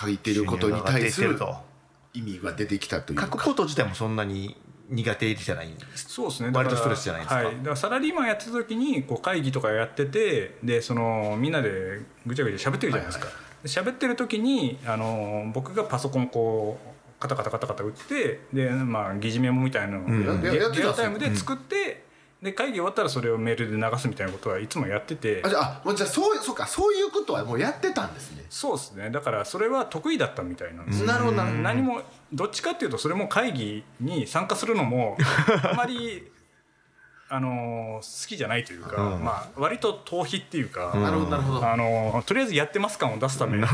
[0.00, 1.36] 書いてることに対する
[2.14, 3.24] 意味が出てきたというか。
[3.24, 4.56] 書くこと自体もそんなに
[4.90, 6.50] 苦手じゃないんですそうですね。
[6.52, 7.36] 割とストレスじゃないですか？
[7.36, 13.26] はい、だからサラリーマンやってた時にこう会議とかやっててでそのみんなでぐちゃぐちゃ喋ってるじゃないですか、
[13.62, 20.42] で喋ってる時にあの僕がパソコンこうカタカタカタカタ打ってでまあ疑似メモみたいなのをん。
[20.42, 22.04] リアルタイムで作って、
[22.42, 25.42] で会議終わったらそれをメールで流すみたいなことはいつもやってて。
[25.44, 28.44] あじゃああもうじゃあそうそうかそういうことはもうやってたんですね。
[28.48, 29.10] そうですね。
[29.10, 31.06] だからそれは得意だったみたいなんですよ。
[31.06, 31.62] なるほどなるほど。
[31.62, 32.00] 何も
[32.32, 35.18] どっちかっていうとそれも会議に参加するのも
[35.64, 36.32] あまり
[37.28, 41.68] あの好きじゃないというか、まあ割と逃避っていうか、なるほどなるほど。
[41.68, 43.64] あのとりあえずやってます感を出すために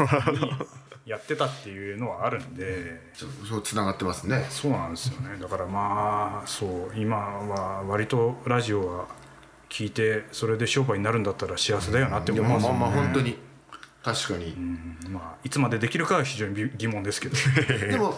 [1.07, 3.01] やってたっていうのはあるんで。
[3.15, 4.45] そうつながってますね。
[4.51, 5.39] そうなんですよね。
[5.41, 9.07] だからまあそう今は割とラジオは
[9.69, 12.79] 聞いてそれで商売になるんだったら幸せだよなって思いますよね。
[12.81, 13.39] まあまあ本当に。
[14.03, 17.37] 確かに、うんまあいつまでできるかは非常に疑問ですけど。
[17.89, 18.15] でも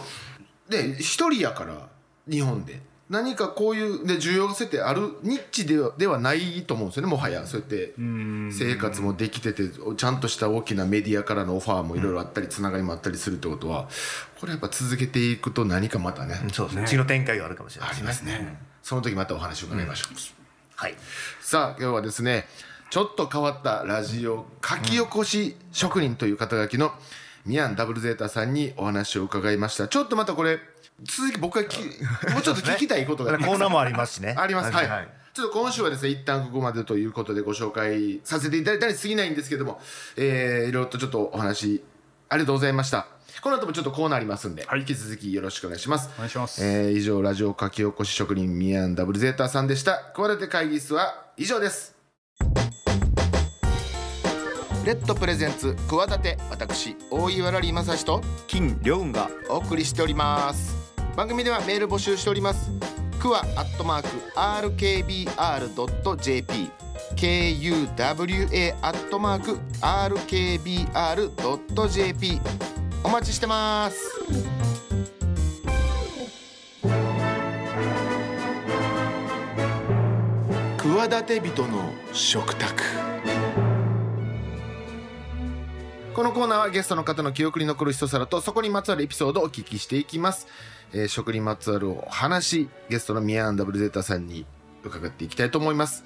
[0.67, 1.89] で一人やから
[2.27, 7.93] 日本で何かこういうで需要が設定あるニッチではではないと思うんですよねもはやそうやって。
[7.97, 9.63] 生活もできてて
[9.97, 13.87] ちゃんとした大きなメディアからのオファーもいろいろあったりつながりもあったりするってことは
[14.39, 16.85] これやっぱ続けていくと何かまたね、そうですね。
[16.87, 18.31] 次の展開があるかもしれないありですね。
[18.31, 20.15] ますね、その時またお話を伺いましょう、
[20.75, 20.95] はい。
[21.41, 22.45] さあ今日はですね
[22.91, 26.91] ちょっと変わったラジオ書き起こし職人という肩書きの
[27.45, 29.87] ミアンダブルゼータさんにお話を伺いました。
[29.87, 30.59] ちょっとまたこれ
[31.03, 34.35] 続き僕がきもうちょっと聞きたいことがコーナーもありますしね。
[34.37, 34.71] あります。
[34.71, 39.79] はい、はいちょっと今週はですね一旦ここまでということでご紹介させていただいたに過ぎないんですけども、
[40.17, 41.83] えーいろいろとちょっとお話
[42.27, 43.07] ありがとうございました。
[43.41, 44.81] この後もちょっとコーナーありますんで、はい。
[44.81, 46.09] 引き続きよろしくお願いします。
[46.15, 46.65] お願いします。
[46.65, 50.11] えー以上ラジオ書き起こし職人ミアンダブルゼータさんでした。
[50.13, 51.95] 企て会議室は以上です。
[54.85, 60.78] レッドプレゼンツ企て私大岩良理正史と金良雲がお送りしております
[61.19, 62.71] 番組ではメール募集しております。
[63.19, 64.07] クワアットマーク
[64.39, 66.71] RKBR.jp
[67.17, 72.39] KUWA アットマーク RKBR.jp
[73.03, 74.17] お待ちしてます。
[80.77, 83.08] 企て人の食卓。
[86.19, 90.47] このコーナーはゲストの方の記憶に残る一皿とそこにまつわるエピソードをお聞きしていきます、
[90.91, 94.45] えー食にまつわるお話ゲストのミアンダブルゼータさんに
[94.83, 96.03] 伺っていきたいと思います。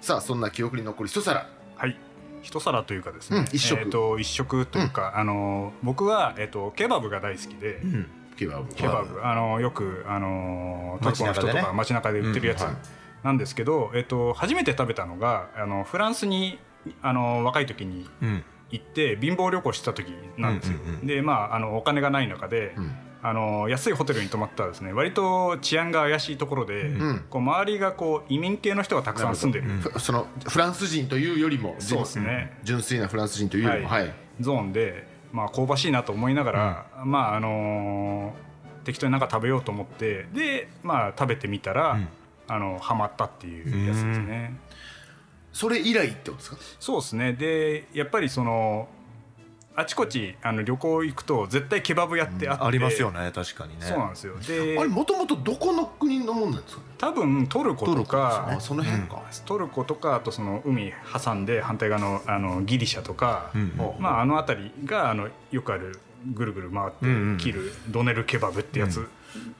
[0.00, 1.46] さあそんな記憶に残る一皿。
[1.76, 1.94] はい。
[2.40, 7.82] 一皿というかですね、うん一食えー、と一食というか、あの僕は、えー、とケバブが大好きで、
[8.38, 8.74] ケバブ。
[8.74, 9.22] ケバブ。
[9.22, 12.64] あのよくあのトルコの人とか街中で売ってるやつ
[13.22, 16.58] なんですけど、えっと初めて食べたのがあのフランスに
[17.02, 20.78] あの若い時にうん行って貧乏旅行した時なんですよ。
[20.84, 22.96] うんうんでまああのお金がない中で、ん。
[23.22, 27.24] あの安いホテルに泊まったらですね割と治安が怪しいところで、ん。
[27.28, 29.68] こう周りがこう移民系の人がたくさん住んでる。
[29.68, 32.58] ふそのフランス人というよりもそうですね。
[32.62, 34.06] 純粋なフランス人というよりもははい。
[34.06, 38.50] い、ゾーンで、まあ、香ばしいなと思いながら、まああのー
[38.84, 41.98] 適当になんか食べようと思ってで、まあ、食べてみたら、
[42.48, 44.56] あのハマったっていうやつですね。
[45.52, 46.56] それ以来ってことですか？
[46.78, 47.32] そうですね。
[47.32, 48.88] でやっぱりその
[49.76, 53.30] あちこちあの旅行行くと絶対ケバブやってあって、ありますよね。
[53.34, 53.86] 確かにね。
[53.86, 54.36] そうなんですよ。
[54.38, 56.80] であれもともとどこの国のもんなんですか？
[56.82, 60.92] ね多分トルコとかあその辺か、トルコとかあとその海
[61.24, 63.72] 挟んで反対側のあのギリシャとか、うん。
[63.98, 67.38] まあ、あの辺りがあのよくあるぐるぐる回ってうんうん。
[67.38, 69.06] 切るドネルケバブってやつ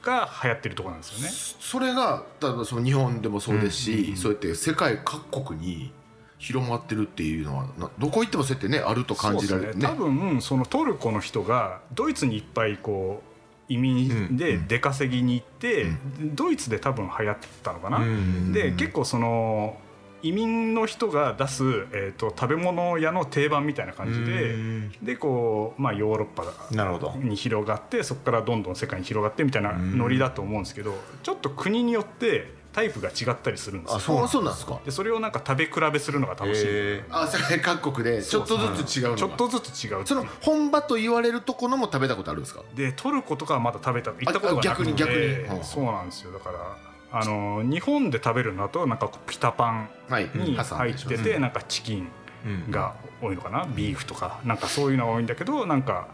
[0.01, 1.29] が流行ってるところなんですよね。
[1.59, 5.91] それが例えばその日本でもそうですし、そうやって世界各国に
[6.37, 9.81] 広まってるっていうのはなどこ行ってもそうやってねあると感じられるね。
[9.81, 13.21] ね多分そのトルコの人がドイツにいっぱいこ
[13.69, 15.87] う移民で出稼ぎに行って、
[16.35, 17.99] ドイツで多分流行ったのかな。
[17.99, 18.51] うん。
[18.51, 19.77] で結構その
[20.23, 24.91] 移民の人が出す、えー、と食べ物屋の定番みたいな感じで、うん。
[25.01, 26.43] でこう、まあ、ヨーロッパ
[26.75, 27.13] なるほど。
[27.17, 33.97] に広がってそこからどんどん世界に広がってみたいなノリだと思うんですけどちょっと国によってタイプが違ったりするんですよ。
[33.97, 34.79] あそうなんですか。
[34.85, 39.17] でそれをなんか食べ比べするのが楽しい、へあ世界各国でちょっとずつ違うのが。
[39.17, 40.07] ちょっとずつ違う。
[40.07, 42.61] その本場と言われるところも食べたことあるんですか？
[42.73, 44.85] でトルコとかはまだ食べた行ったことがなくて。
[44.85, 45.17] 逆に逆に。
[45.57, 46.31] うんそうなんですよ。
[46.31, 46.77] だから
[47.11, 50.29] あの日本で食べるのだとなんかピタパンはい。
[50.33, 51.41] に入ってて、うん。
[51.41, 52.07] なんかチキン
[52.45, 52.71] うん。
[52.71, 54.39] が多いのかな、ビーフとか。
[54.45, 56.07] なんかそういうのが多いんだけどなんか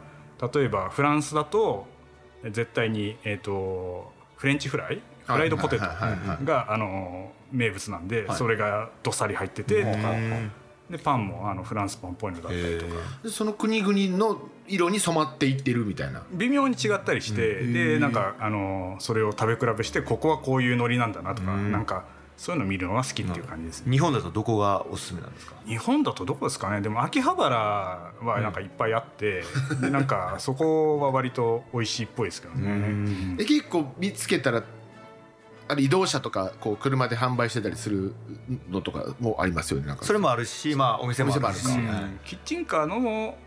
[0.53, 1.87] 例えばフランスだと
[2.43, 5.01] 絶対に、えー、とフレンチフライ？
[5.25, 8.37] フライドポテトがあの名物なんで、はい。
[8.37, 10.51] それがどっさり入っててとか、うん
[10.89, 12.93] でパンもあのフランスパンっぽいのだったりとか。
[13.23, 16.23] でその国々の色に染まっていってるみたいな。
[16.31, 22.05] 微妙に違ったりして、でなんかあのそれを食べ比べしてここはこういう海苔なんだなとか、なんか
[22.37, 23.91] そういうの見るのが好きっていう感じですね。
[23.91, 25.55] 日本だとどこがおすすめなんですか？
[25.65, 26.81] 日本だとどこですかね。
[26.81, 29.43] でも秋葉原はなんかいっぱいあって、
[29.81, 34.63] でなんかそこは割と美味しいっぽいですけどね、え結構見つけたら
[35.67, 38.13] あれ移動車とかこう車で販売してたりする
[38.69, 40.05] のとかもありますよねなんか。
[40.05, 41.65] それもあるしまあお店もあるし。
[42.25, 43.37] キッチンカーのも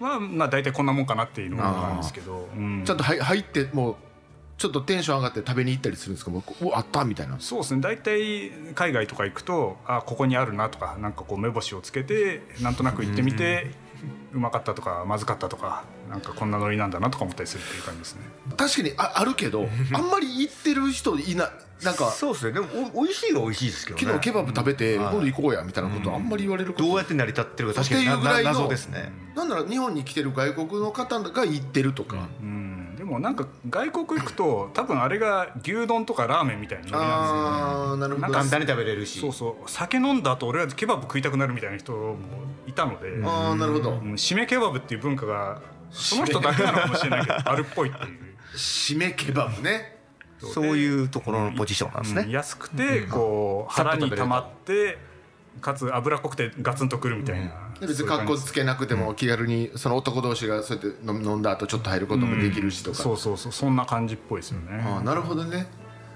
[0.00, 2.84] はまあ大体こんなもんかなっていうのがなんですけど、うん。
[2.84, 3.96] ちゃんと入入ってもう
[4.56, 6.30] ちょっとテンション上がって食べに行ったりするんですか？
[6.30, 6.42] もう
[6.74, 7.40] あったみたいな。
[7.40, 7.80] そうですね。
[7.80, 13.72] 大体海外とか行くとあここにあるなとかなんかこう目星をつけてなんとなく行ってみて、
[14.32, 18.22] うまかったとかまずかったとかなんかこんなノリなんだなとか思ったりするっていう感じですね。
[18.56, 21.50] 確かにああるけど あんまり行ってる人いない
[21.84, 22.52] なんかそうですね。
[22.52, 24.04] でもお美味しいは美味しいですけどね。
[24.04, 26.84] 昨日ケバブ食べてはい今度行こうやみたいなことあんまり言われること。
[26.84, 29.12] どうやって成り立ってるか確かにっていうぐらいのな謎ですね。
[29.34, 32.63] なんなら日本に来てる外国の方が行ってるとか、うん
[33.14, 37.48] でもなんか外国行くと多分あれが牛丼とかラーメンみたいなノリなんですよね。
[37.48, 38.32] ああなるほど。
[38.32, 39.20] 簡単に食べれるし。
[39.20, 39.70] そうそう。
[39.70, 42.16] 酒飲んだ後俺はケバブ食いたくなるみたいな人も
[42.66, 43.92] いたので、うんああなるほど。
[43.92, 48.18] 締めケバブっていう文化がその人だけなのかもしれないけどあるっぽいっていう。
[48.56, 49.94] 締めケバブね。
[50.40, 54.98] そういうところのポジションなんですうんね安くてこう腹に溜まって
[55.60, 63.52] かつ脂っこくてガツンとくるみたいな、で別に格好つけなくても気軽にその男同士がそうやって飲飲んだ後ちょっと入ることもできるしとか、そうそうそう。
[63.52, 65.66] そんな感じっぽいですよね、ああなるほどね。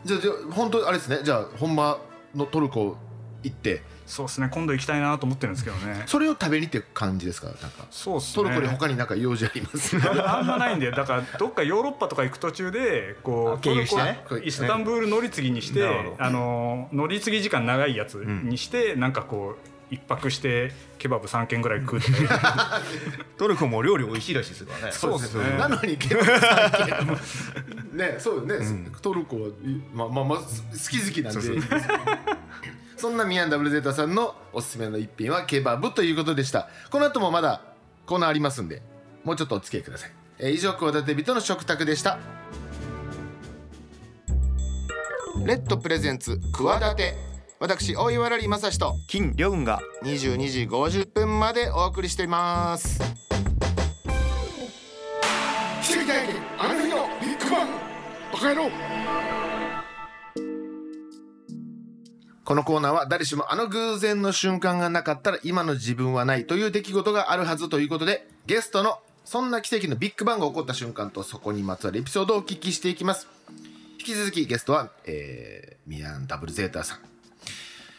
[0.05, 1.21] じゃあじゃあ本当あれですね。
[1.25, 1.99] じゃあ本場
[2.35, 2.97] のトルコ
[3.43, 4.49] 行ってそうですね。
[4.51, 6.03] 今度行きたいなと思ってるんですけどね。
[6.07, 7.49] それを食べにって感じですか？
[7.49, 7.69] なんか。
[7.91, 8.45] そうっすね。
[8.45, 9.97] トルコに他になんか用事あります？
[10.27, 10.91] あんまないんで。
[10.91, 14.03] だからどっかヨーロッパとか行く途中でこう経由して？
[14.03, 22.81] ねトルコイスタンブール乗り継ぎにして、あの乗り継ぎ時間長いやつにして、なんかこう一泊してケバブ3軒ぐらい食うとか。
[23.39, 24.93] トルコも料理美味しいらしいですからね。
[24.93, 25.57] そうですね。
[25.59, 28.55] なのにケバブ3軒ねそうね、
[29.01, 29.53] トルコはい
[29.95, 30.45] まあまあまあ好
[30.91, 31.41] き好きなんで
[32.99, 36.69] そんなミアンダブルゼータさんのおすすめの一品はケバブということでした。
[36.91, 37.63] この後もまだ
[38.07, 38.83] コーナーありますんで
[39.23, 42.19] もうちょっとお付き合いください、えー以上企て人の食卓でした。
[45.47, 47.15] レッドプレゼンツ企て
[47.61, 52.99] 私大岩良理正史と金良雲が22時50分までお送りしています。
[55.83, 57.69] 奇跡体験あの日のビッグバン
[58.33, 59.28] バカ野郎
[62.49, 73.29] このコーナーは誰しもあの偶然の瞬間がなかったら今の自分はないという出来事があるはずということでゲストのそんな奇跡のビッグバンが起こった瞬間とそこにまつわるエピソードをお聞きしていきます。
[73.99, 77.01] 引き続きゲストは、えー、ミアンダブルゼータさん。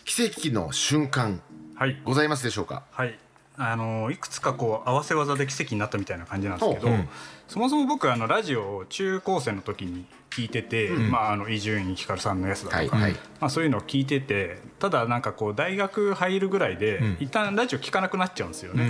[0.03, 1.43] 奇跡の瞬間
[1.75, 2.01] はい。
[2.03, 2.81] ございますでしょうか？
[2.89, 3.19] はい
[3.61, 7.01] あのいくつかこう合わせ技で奇跡になったみたいな感じなんですけど、ほうう。
[7.01, 7.09] ん。
[7.49, 13.03] そもそも僕あのラジオを中高生の時に聞いてて、まああの伊集院光さんのやつだとか、はい。
[13.03, 13.13] はい。
[13.41, 18.89] まあ、そういうのを聞いててただなんかこう大学入るぐらいで、一旦ラジオ聞かなくなっちゃうんですよね。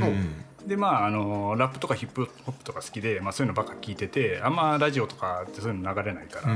[0.67, 6.53] でまああのラップとかヒップホップとか好きで、まあ、そういうのばっか聞いててあんまラジオとかってそういうの流れないから、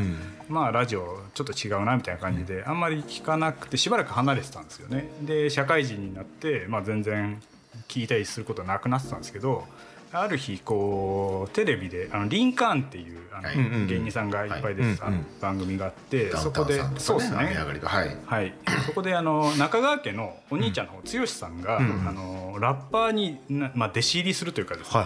[0.50, 5.10] まあラジオちょっと違うなみたいな感じで、あんまり聞かなくてしばらく離れてたんですよね。
[5.22, 7.42] で社会人になって、まあ、全然
[7.88, 9.66] 聞いたりすることはなくなってたんですけど
[10.12, 13.88] ある日こうテレビであのリンカーンっていうあのはい。
[13.88, 15.08] 芸人さんがいっぱい出てた
[15.42, 17.56] 番組があってそこでそうですかね。
[17.84, 18.18] はい。
[18.26, 18.54] はい、
[18.86, 25.06] そこであの中川家のお兄ちゃんの方剛さんが、あのラッパーにな、まあ、弟子入りするというかですね、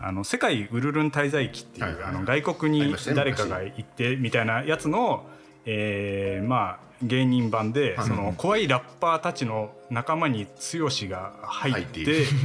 [0.00, 5.26] あの世界ウルルン滞在記っていう、あの外国に誰かが行ってみたいなやつの、
[5.66, 12.00] えーまあ芸人版で、その怖いラッパーたちの仲間に剛が入って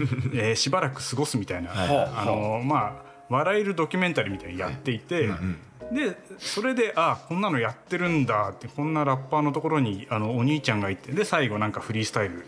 [0.33, 2.11] えーしばらく過ごすみたいな、はい。
[2.15, 5.29] あのまあ笑えるドキュメンタリーみたいにやっていて、
[5.91, 12.45] でそれであこんなのやってるんだってこんなラッパーのところにあのお兄ちゃんがいてで最後なんかフリースタイル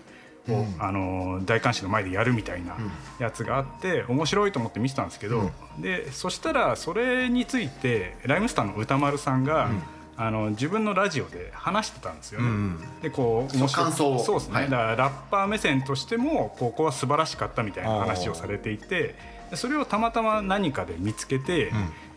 [0.53, 2.75] を、あの大観衆の前でやるみたいな
[3.19, 9.69] やつがあって面白いと思って見てたんですけど、でそしたらそれについてライムスターの歌丸さんが、
[10.17, 12.77] あの自分のラジオで話してたんですよね。
[13.01, 14.23] でこう面白い感想を。
[14.23, 14.69] そうですね、はい。
[14.69, 19.15] だからラッパー目線としてもここは素晴らしかったみたいな話をされていて
[19.49, 21.71] でそれをたまたま何かで見つけて、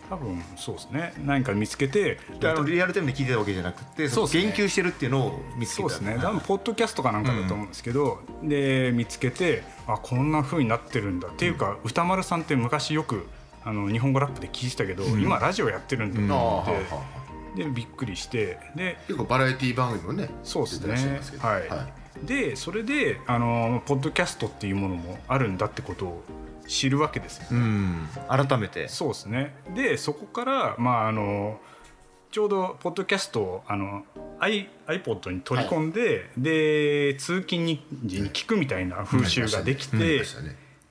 [0.09, 1.13] 多分そうですね。
[1.27, 4.31] 何か見つけてリアルタイムで聞いてたわけじゃなくてそうね。
[4.33, 5.89] 言及してるっていうのを見つけた。
[5.91, 6.19] そうですね。
[6.23, 11.29] 多分ポッドキャストかなんかだと思うんですけど、で見つけてあこんな風になってるんだ。
[11.29, 13.27] っていうか、歌丸さんって昔よく
[13.65, 17.18] あの日本語ラップで聞いてたけど、今ラジオやってるんだと思って、
[17.57, 21.17] でびっくりしてで結構バラエティ番組もねそうですね。
[21.17, 21.47] ますけど。
[21.47, 26.25] はい、でそれであのポッドキャストっていうものもあるんだってことを
[26.67, 28.09] 知るわけですよ、うん。
[28.29, 28.89] 改めて。
[28.89, 29.55] そうですね。
[29.75, 31.59] でそこからまああの
[32.31, 34.05] ちょうどポッドキャストをあの
[34.39, 40.23] i iPod に取り込んで、で通勤に時に聞くみたいな風習ができて、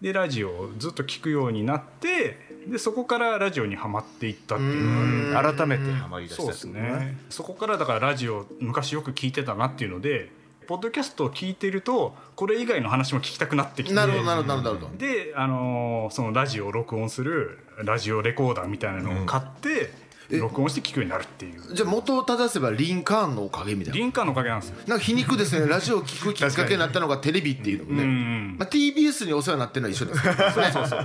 [0.01, 5.33] でラジオをずっと聞くようになってでそこからラジオにはまっていったっていう。
[5.33, 7.17] の改めてハマりだしたそうですね。
[7.29, 10.29] そこからだからラジオ昔よく聞いてたなっていうので
[10.67, 13.95] ポッドキャストを聞いてるとこれ以外の話も聞きたくなってきて。
[13.95, 14.97] なるほどなるほどなるほど。
[14.97, 21.73] で、あのーそのラジオを録音するラジオレコーダーみたいなのを買って、え録音して聞くようになるっていう。
[21.73, 23.99] じゃあ元を正せばリンカーンのおかげみたいな。
[23.99, 24.75] リンカーンのおかげなんですよ。
[24.87, 25.67] なんか皮肉ですね。
[25.67, 30.95] ラジオを聞くきっかけになったのがテレビっていうのもね、うんまあ、TBS にお世話になってるのは一緒ですけどねそうそうそ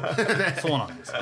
[0.74, 0.78] う。
[0.78, 1.18] なんですよ。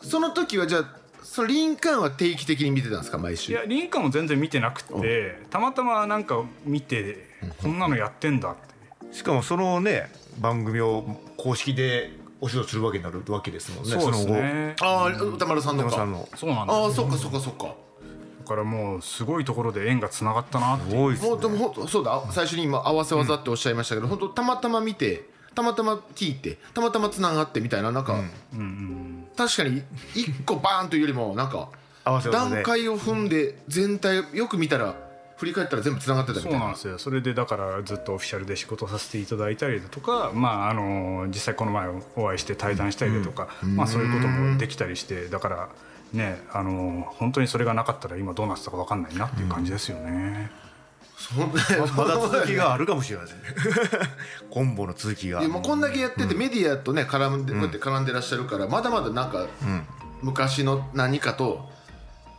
[0.00, 3.52] そその時はじゃあそのリンカーンは定期的に見てたんですか毎週？
[3.52, 7.28] いやリンカーンも全然見てなくてたまたまなんか見て
[7.62, 9.14] こんなのやってんだって。
[9.14, 12.10] しかもそのね番組を公式で
[12.46, 13.90] お仕事するわけになるわけですもんね。
[13.90, 14.40] そうですの後。
[14.40, 15.90] ねああ歌丸さんのか。
[15.90, 16.28] 山さんの。
[16.36, 17.64] そうなんああそっかそっかそっか。
[17.64, 17.72] だ
[18.46, 21.02] からもうすごいところで縁がつながったなっていう。
[21.02, 21.48] 多いですね。
[21.48, 22.22] もそうだ。
[22.30, 28.20] 最初に今合わせ技っておっしゃいましたけど、本当たまたま見てたまたま聞いてたまたまつながってみたいななんか、
[29.36, 29.82] 確かに
[30.14, 31.70] 一個バーンというよりもなんか
[32.04, 32.54] 合わせ技で。
[32.56, 34.94] 段階を踏んで全体よく見たら
[35.36, 36.58] 振り返ったら全部つながってたみたいな。
[36.58, 36.98] そうなんですよ。
[36.98, 45.68] それでだからずっとオフィシャルで仕事させていただいたりだとか、まあ、あの実際この前お会いして対談したりだとか、まあ、そういうこともできたりしてだから
[46.12, 50.50] ねあの本当にそれがなかったら今どうなってたか分かんないなっていう感じですよね。
[51.96, 53.42] まだ続きがあるかもしれないですね
[54.50, 55.46] コンボの続きが。
[55.48, 59.46] もうこんだけやっててメディアとね絡んでこうやって絡んでらっしゃるからまだまだなんか
[60.22, 61.68] 昔の何かと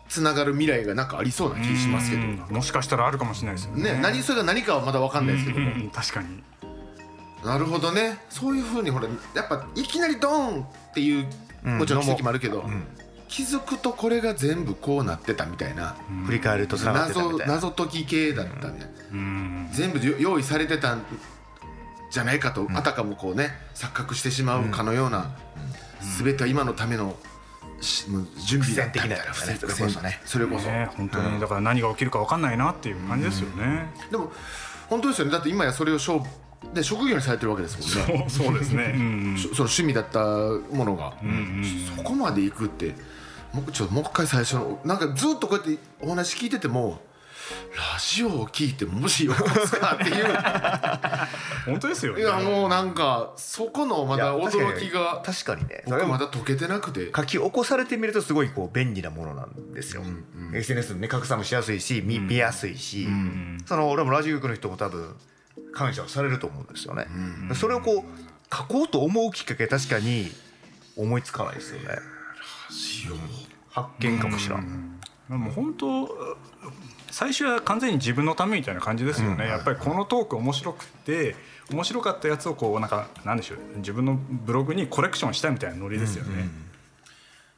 [0.10, 2.24] つながる未来がなんかありそうな気しますけど。
[2.24, 3.94] うんもしかしたらあるかもしれないですよね。
[3.94, 5.60] ね何それが何かはまだ分かんないですけど。
[5.60, 6.44] もうん確かに。
[7.44, 8.20] なるほどね。
[8.30, 11.28] そういうふうにほらやっぱいきなりドーンっていう
[11.64, 12.64] もちろん奇跡もあるけど、
[13.28, 15.96] 気づくとこれが全部こうなってたみたいな、
[16.26, 19.70] 振り返ると謎謎解き系だったみたいな、うん。
[19.72, 21.04] 全部用意されてたん
[22.12, 25.36] じゃないかと、あたかもこうね錯覚してしまうかのような、
[26.24, 27.16] 全ては今のための
[27.80, 31.40] 準備だったみたいなそれこそねそれこそ、ね本当に。
[31.40, 33.90] だから何が起きるか分かんないなっていう感じですよね。
[34.12, 34.32] でも
[34.90, 35.32] 本当ですよね。
[35.32, 36.26] だって今やそれを勝負
[36.74, 38.26] で職業にされてるわけですもんね。
[38.30, 38.94] そうそうですね。
[38.96, 39.38] うん。
[39.38, 40.20] しその趣味だった
[40.76, 41.14] ものが、
[41.96, 42.96] そこまでいくって
[43.54, 47.00] もうちょっともう一回最初のなんかずっとこうやってお話聞いてても
[47.76, 50.26] ラジオを聞いてもしよこすかっていう。
[51.66, 52.22] 本当ですよね。
[52.22, 55.84] いやもうなんかそこのまだ驚きが確かにね。
[55.86, 57.12] 僕まだ解けてなくて。
[57.16, 60.04] 書き起こされてみるとすごいこう便利なものなんですよ、
[60.54, 63.08] SNS のね拡散もしやすいし見,、見やすいし、
[63.66, 65.16] その俺もラジオ局の人も多分
[65.74, 67.08] 感謝されると思うんですよね、
[67.56, 70.32] それをこう書こうと思うきっかけ確かに
[70.96, 72.00] 思いつかないですよね。
[73.70, 74.97] 発見かもしらん、
[75.30, 76.38] もう本当
[77.12, 81.36] 最初は完全に自分のためみたいな感じですよね、やっぱりこのトーク面白くて
[81.72, 83.58] 面白かったやつをこうなんかなんでしょう。
[83.78, 86.50] 自分のブログにコレクションしたいみたいなノリですよね、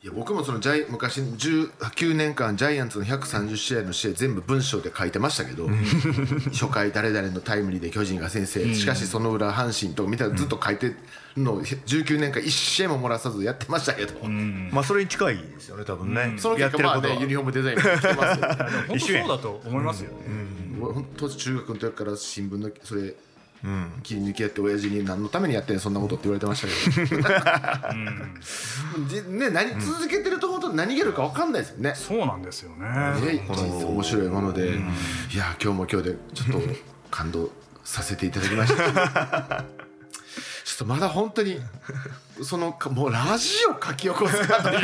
[0.01, 5.67] いや僕もそのジャイ昔19年間ジャイアンツの130試合の試合全部文章で書いてましたけど
[6.53, 8.73] 初回誰々のタイムリーで巨人が先制。
[8.73, 10.95] しかしその裏阪神とかみたいなずっと書いてる
[11.35, 14.25] のを19年間1試合も漏らさずやってましたけど、
[14.71, 18.53] まあそれに近いですよね多分ね、その結果まあねユニフォームデザインもしてますけど
[18.87, 20.15] 本当そうだと思いますよね、
[20.79, 23.13] 俺本当中学の時から新聞のそれ、
[24.03, 27.27] 切り抜きやって親父に何のためにやってんのそんなことって言われてましたけど、
[29.07, 31.93] じね、何続けてると本当何言えるか分かんないですよね。
[31.95, 32.87] そうなんですよね。
[32.87, 36.61] ね、面白いもので、いや今日も今日でちょっと
[37.11, 37.51] 感動
[37.83, 39.65] させていただきました。
[40.69, 41.59] ちょっとまだ本当に
[42.43, 44.79] そのかもうラジオ書き起こすかという。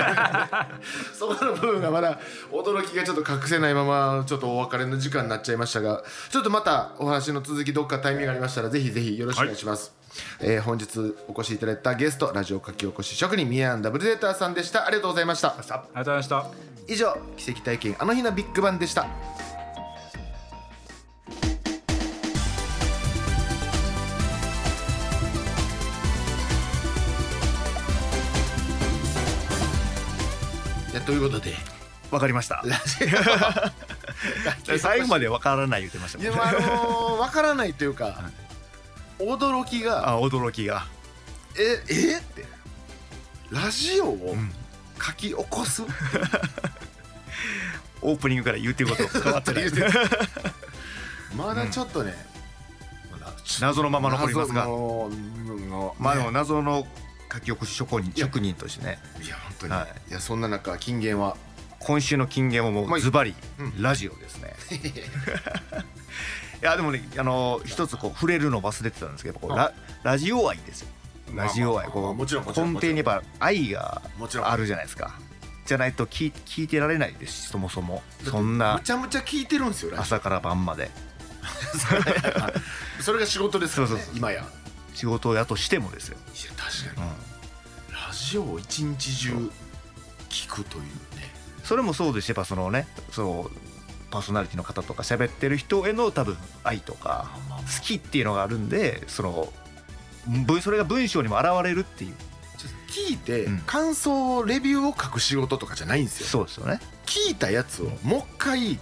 [1.14, 2.20] そこの部分がまだ
[2.52, 9.94] 驚きがちょっと隠せないままちょっとお別れの時間になっちゃいましたがちょっとまたお話の続きどっかタイミングがありましたらぜひぜひよろしくお願いします、
[10.40, 14.88] えー本日お越しいただいたゲストラジオ書き起こし職人ミヤンダブルデーターさんでした。
[14.88, 15.50] ありがとうございました。
[15.50, 16.76] ありがとうございました。
[16.88, 19.08] 以上奇跡体験あの日のビッグバンでした
[31.06, 31.54] ということで。
[32.12, 32.64] わかりました。
[34.80, 36.32] 最後までわからない言ってましたもんね。
[36.32, 38.30] でもあのー、 分からないというか、
[39.20, 40.10] 驚きが。
[40.10, 40.88] あ驚きが
[41.58, 42.18] 「ええ？
[42.18, 42.46] って。
[43.52, 44.36] ラジオを
[45.02, 45.84] 書き起こす、
[48.02, 49.66] オープニングから言ってること変わってない
[51.36, 52.16] まだちょっとね、
[53.12, 53.32] まだ
[53.62, 54.68] 謎のまま残りますが。
[56.00, 56.88] まあでもね謎の
[57.36, 59.00] 書き起こし職人職人としてね。
[59.22, 60.14] いや本当に、、はい。
[60.14, 61.36] やそんな中金言は。
[61.80, 63.82] 今週の金言はもまあうズバリうん。
[63.82, 64.56] ラジオですね。
[66.62, 69.74] いやでもねあの一つこう触れるの忘れてたんですけどこうラ
[70.04, 70.88] ラジオ愛ですよ。
[71.34, 71.88] ラジオ愛。
[71.88, 74.48] こう根底にやっぱ愛がもちろん。
[74.48, 75.20] あるじゃないですか。
[75.66, 78.02] じゃないと聞い聞いてられないですしそもそも。
[78.24, 80.90] そんなむちゃむちゃ聞いてるんですよ朝から晩まで。
[83.00, 84.46] オ それが仕事ですから、ね、今や
[84.96, 86.18] 仕事やとしてもですよ、
[86.58, 87.14] 確かに、うん、
[87.94, 89.52] ラジオを一日中
[90.30, 90.90] 聞くというね。
[91.64, 93.58] それもそうですしやっぱそのねそう
[94.12, 97.30] パーソナリティの方とか喋ってる人への多分愛とか
[97.80, 99.52] 好きっていうのがあるんでその
[100.46, 102.14] ぶそれが文章にも現れるっていう。
[102.88, 103.60] 聞いて、うん。
[103.66, 106.28] 感想レビューを書く仕事とかじゃないんですよ。
[106.28, 106.80] そうですよね。
[107.06, 108.80] 聞いたやつをもう一回聞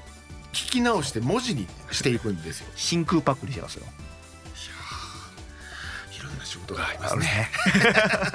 [0.53, 2.67] き直して文字にしていくんですよ。
[2.75, 3.85] 真空パックにしてますよ
[6.43, 7.49] な仕事がありますね。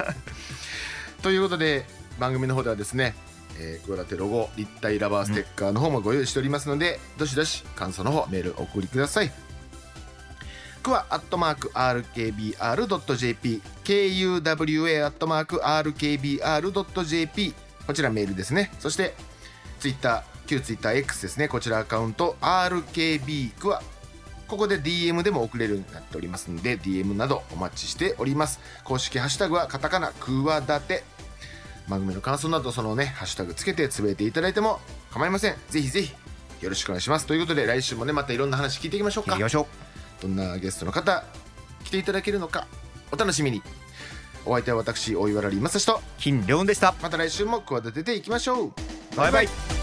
[1.21, 1.85] ということで
[2.19, 3.15] 番組の方ではですね
[3.59, 9.31] えー、クワラテロゴ立体ラバーステッカーの方もご用意しておりますので、どしどし感想の方メールお送りください。
[10.81, 17.53] クワアットマーク RKBR.jp KUWA アットマーク RKBR.jp
[17.85, 18.71] こちらメールですね。
[18.79, 19.13] そして
[19.79, 21.49] ツイッター旧ツイッター X ですね。
[21.49, 23.83] こちらアカウント RKB クワ
[24.49, 28.59] ここで DM でも送れるようになっておりますので DM などお待ちしております。
[28.83, 31.03] 公式ハッシュタグはカタカナクワダテ。
[31.87, 34.79] 番組の感想などそのねハッシュタグつけてつぶやいていただいても
[35.11, 35.55] 構いません。
[35.69, 36.13] ぜひぜひ
[36.61, 37.27] よろしくお願いします。
[37.27, 39.31] ということで来週もねまたいろんな話聞いていきましょうか。
[39.33, 39.67] 行きましょ
[40.19, 40.23] う。
[40.23, 41.23] どんなゲストの方
[41.83, 42.67] 来ていただけるのか
[43.11, 43.61] お楽しみに。
[44.45, 46.95] お相手は私大岩良理正史と金良でした。
[47.01, 48.71] また来週も企てていきましょう。
[49.15, 49.78] バイバイ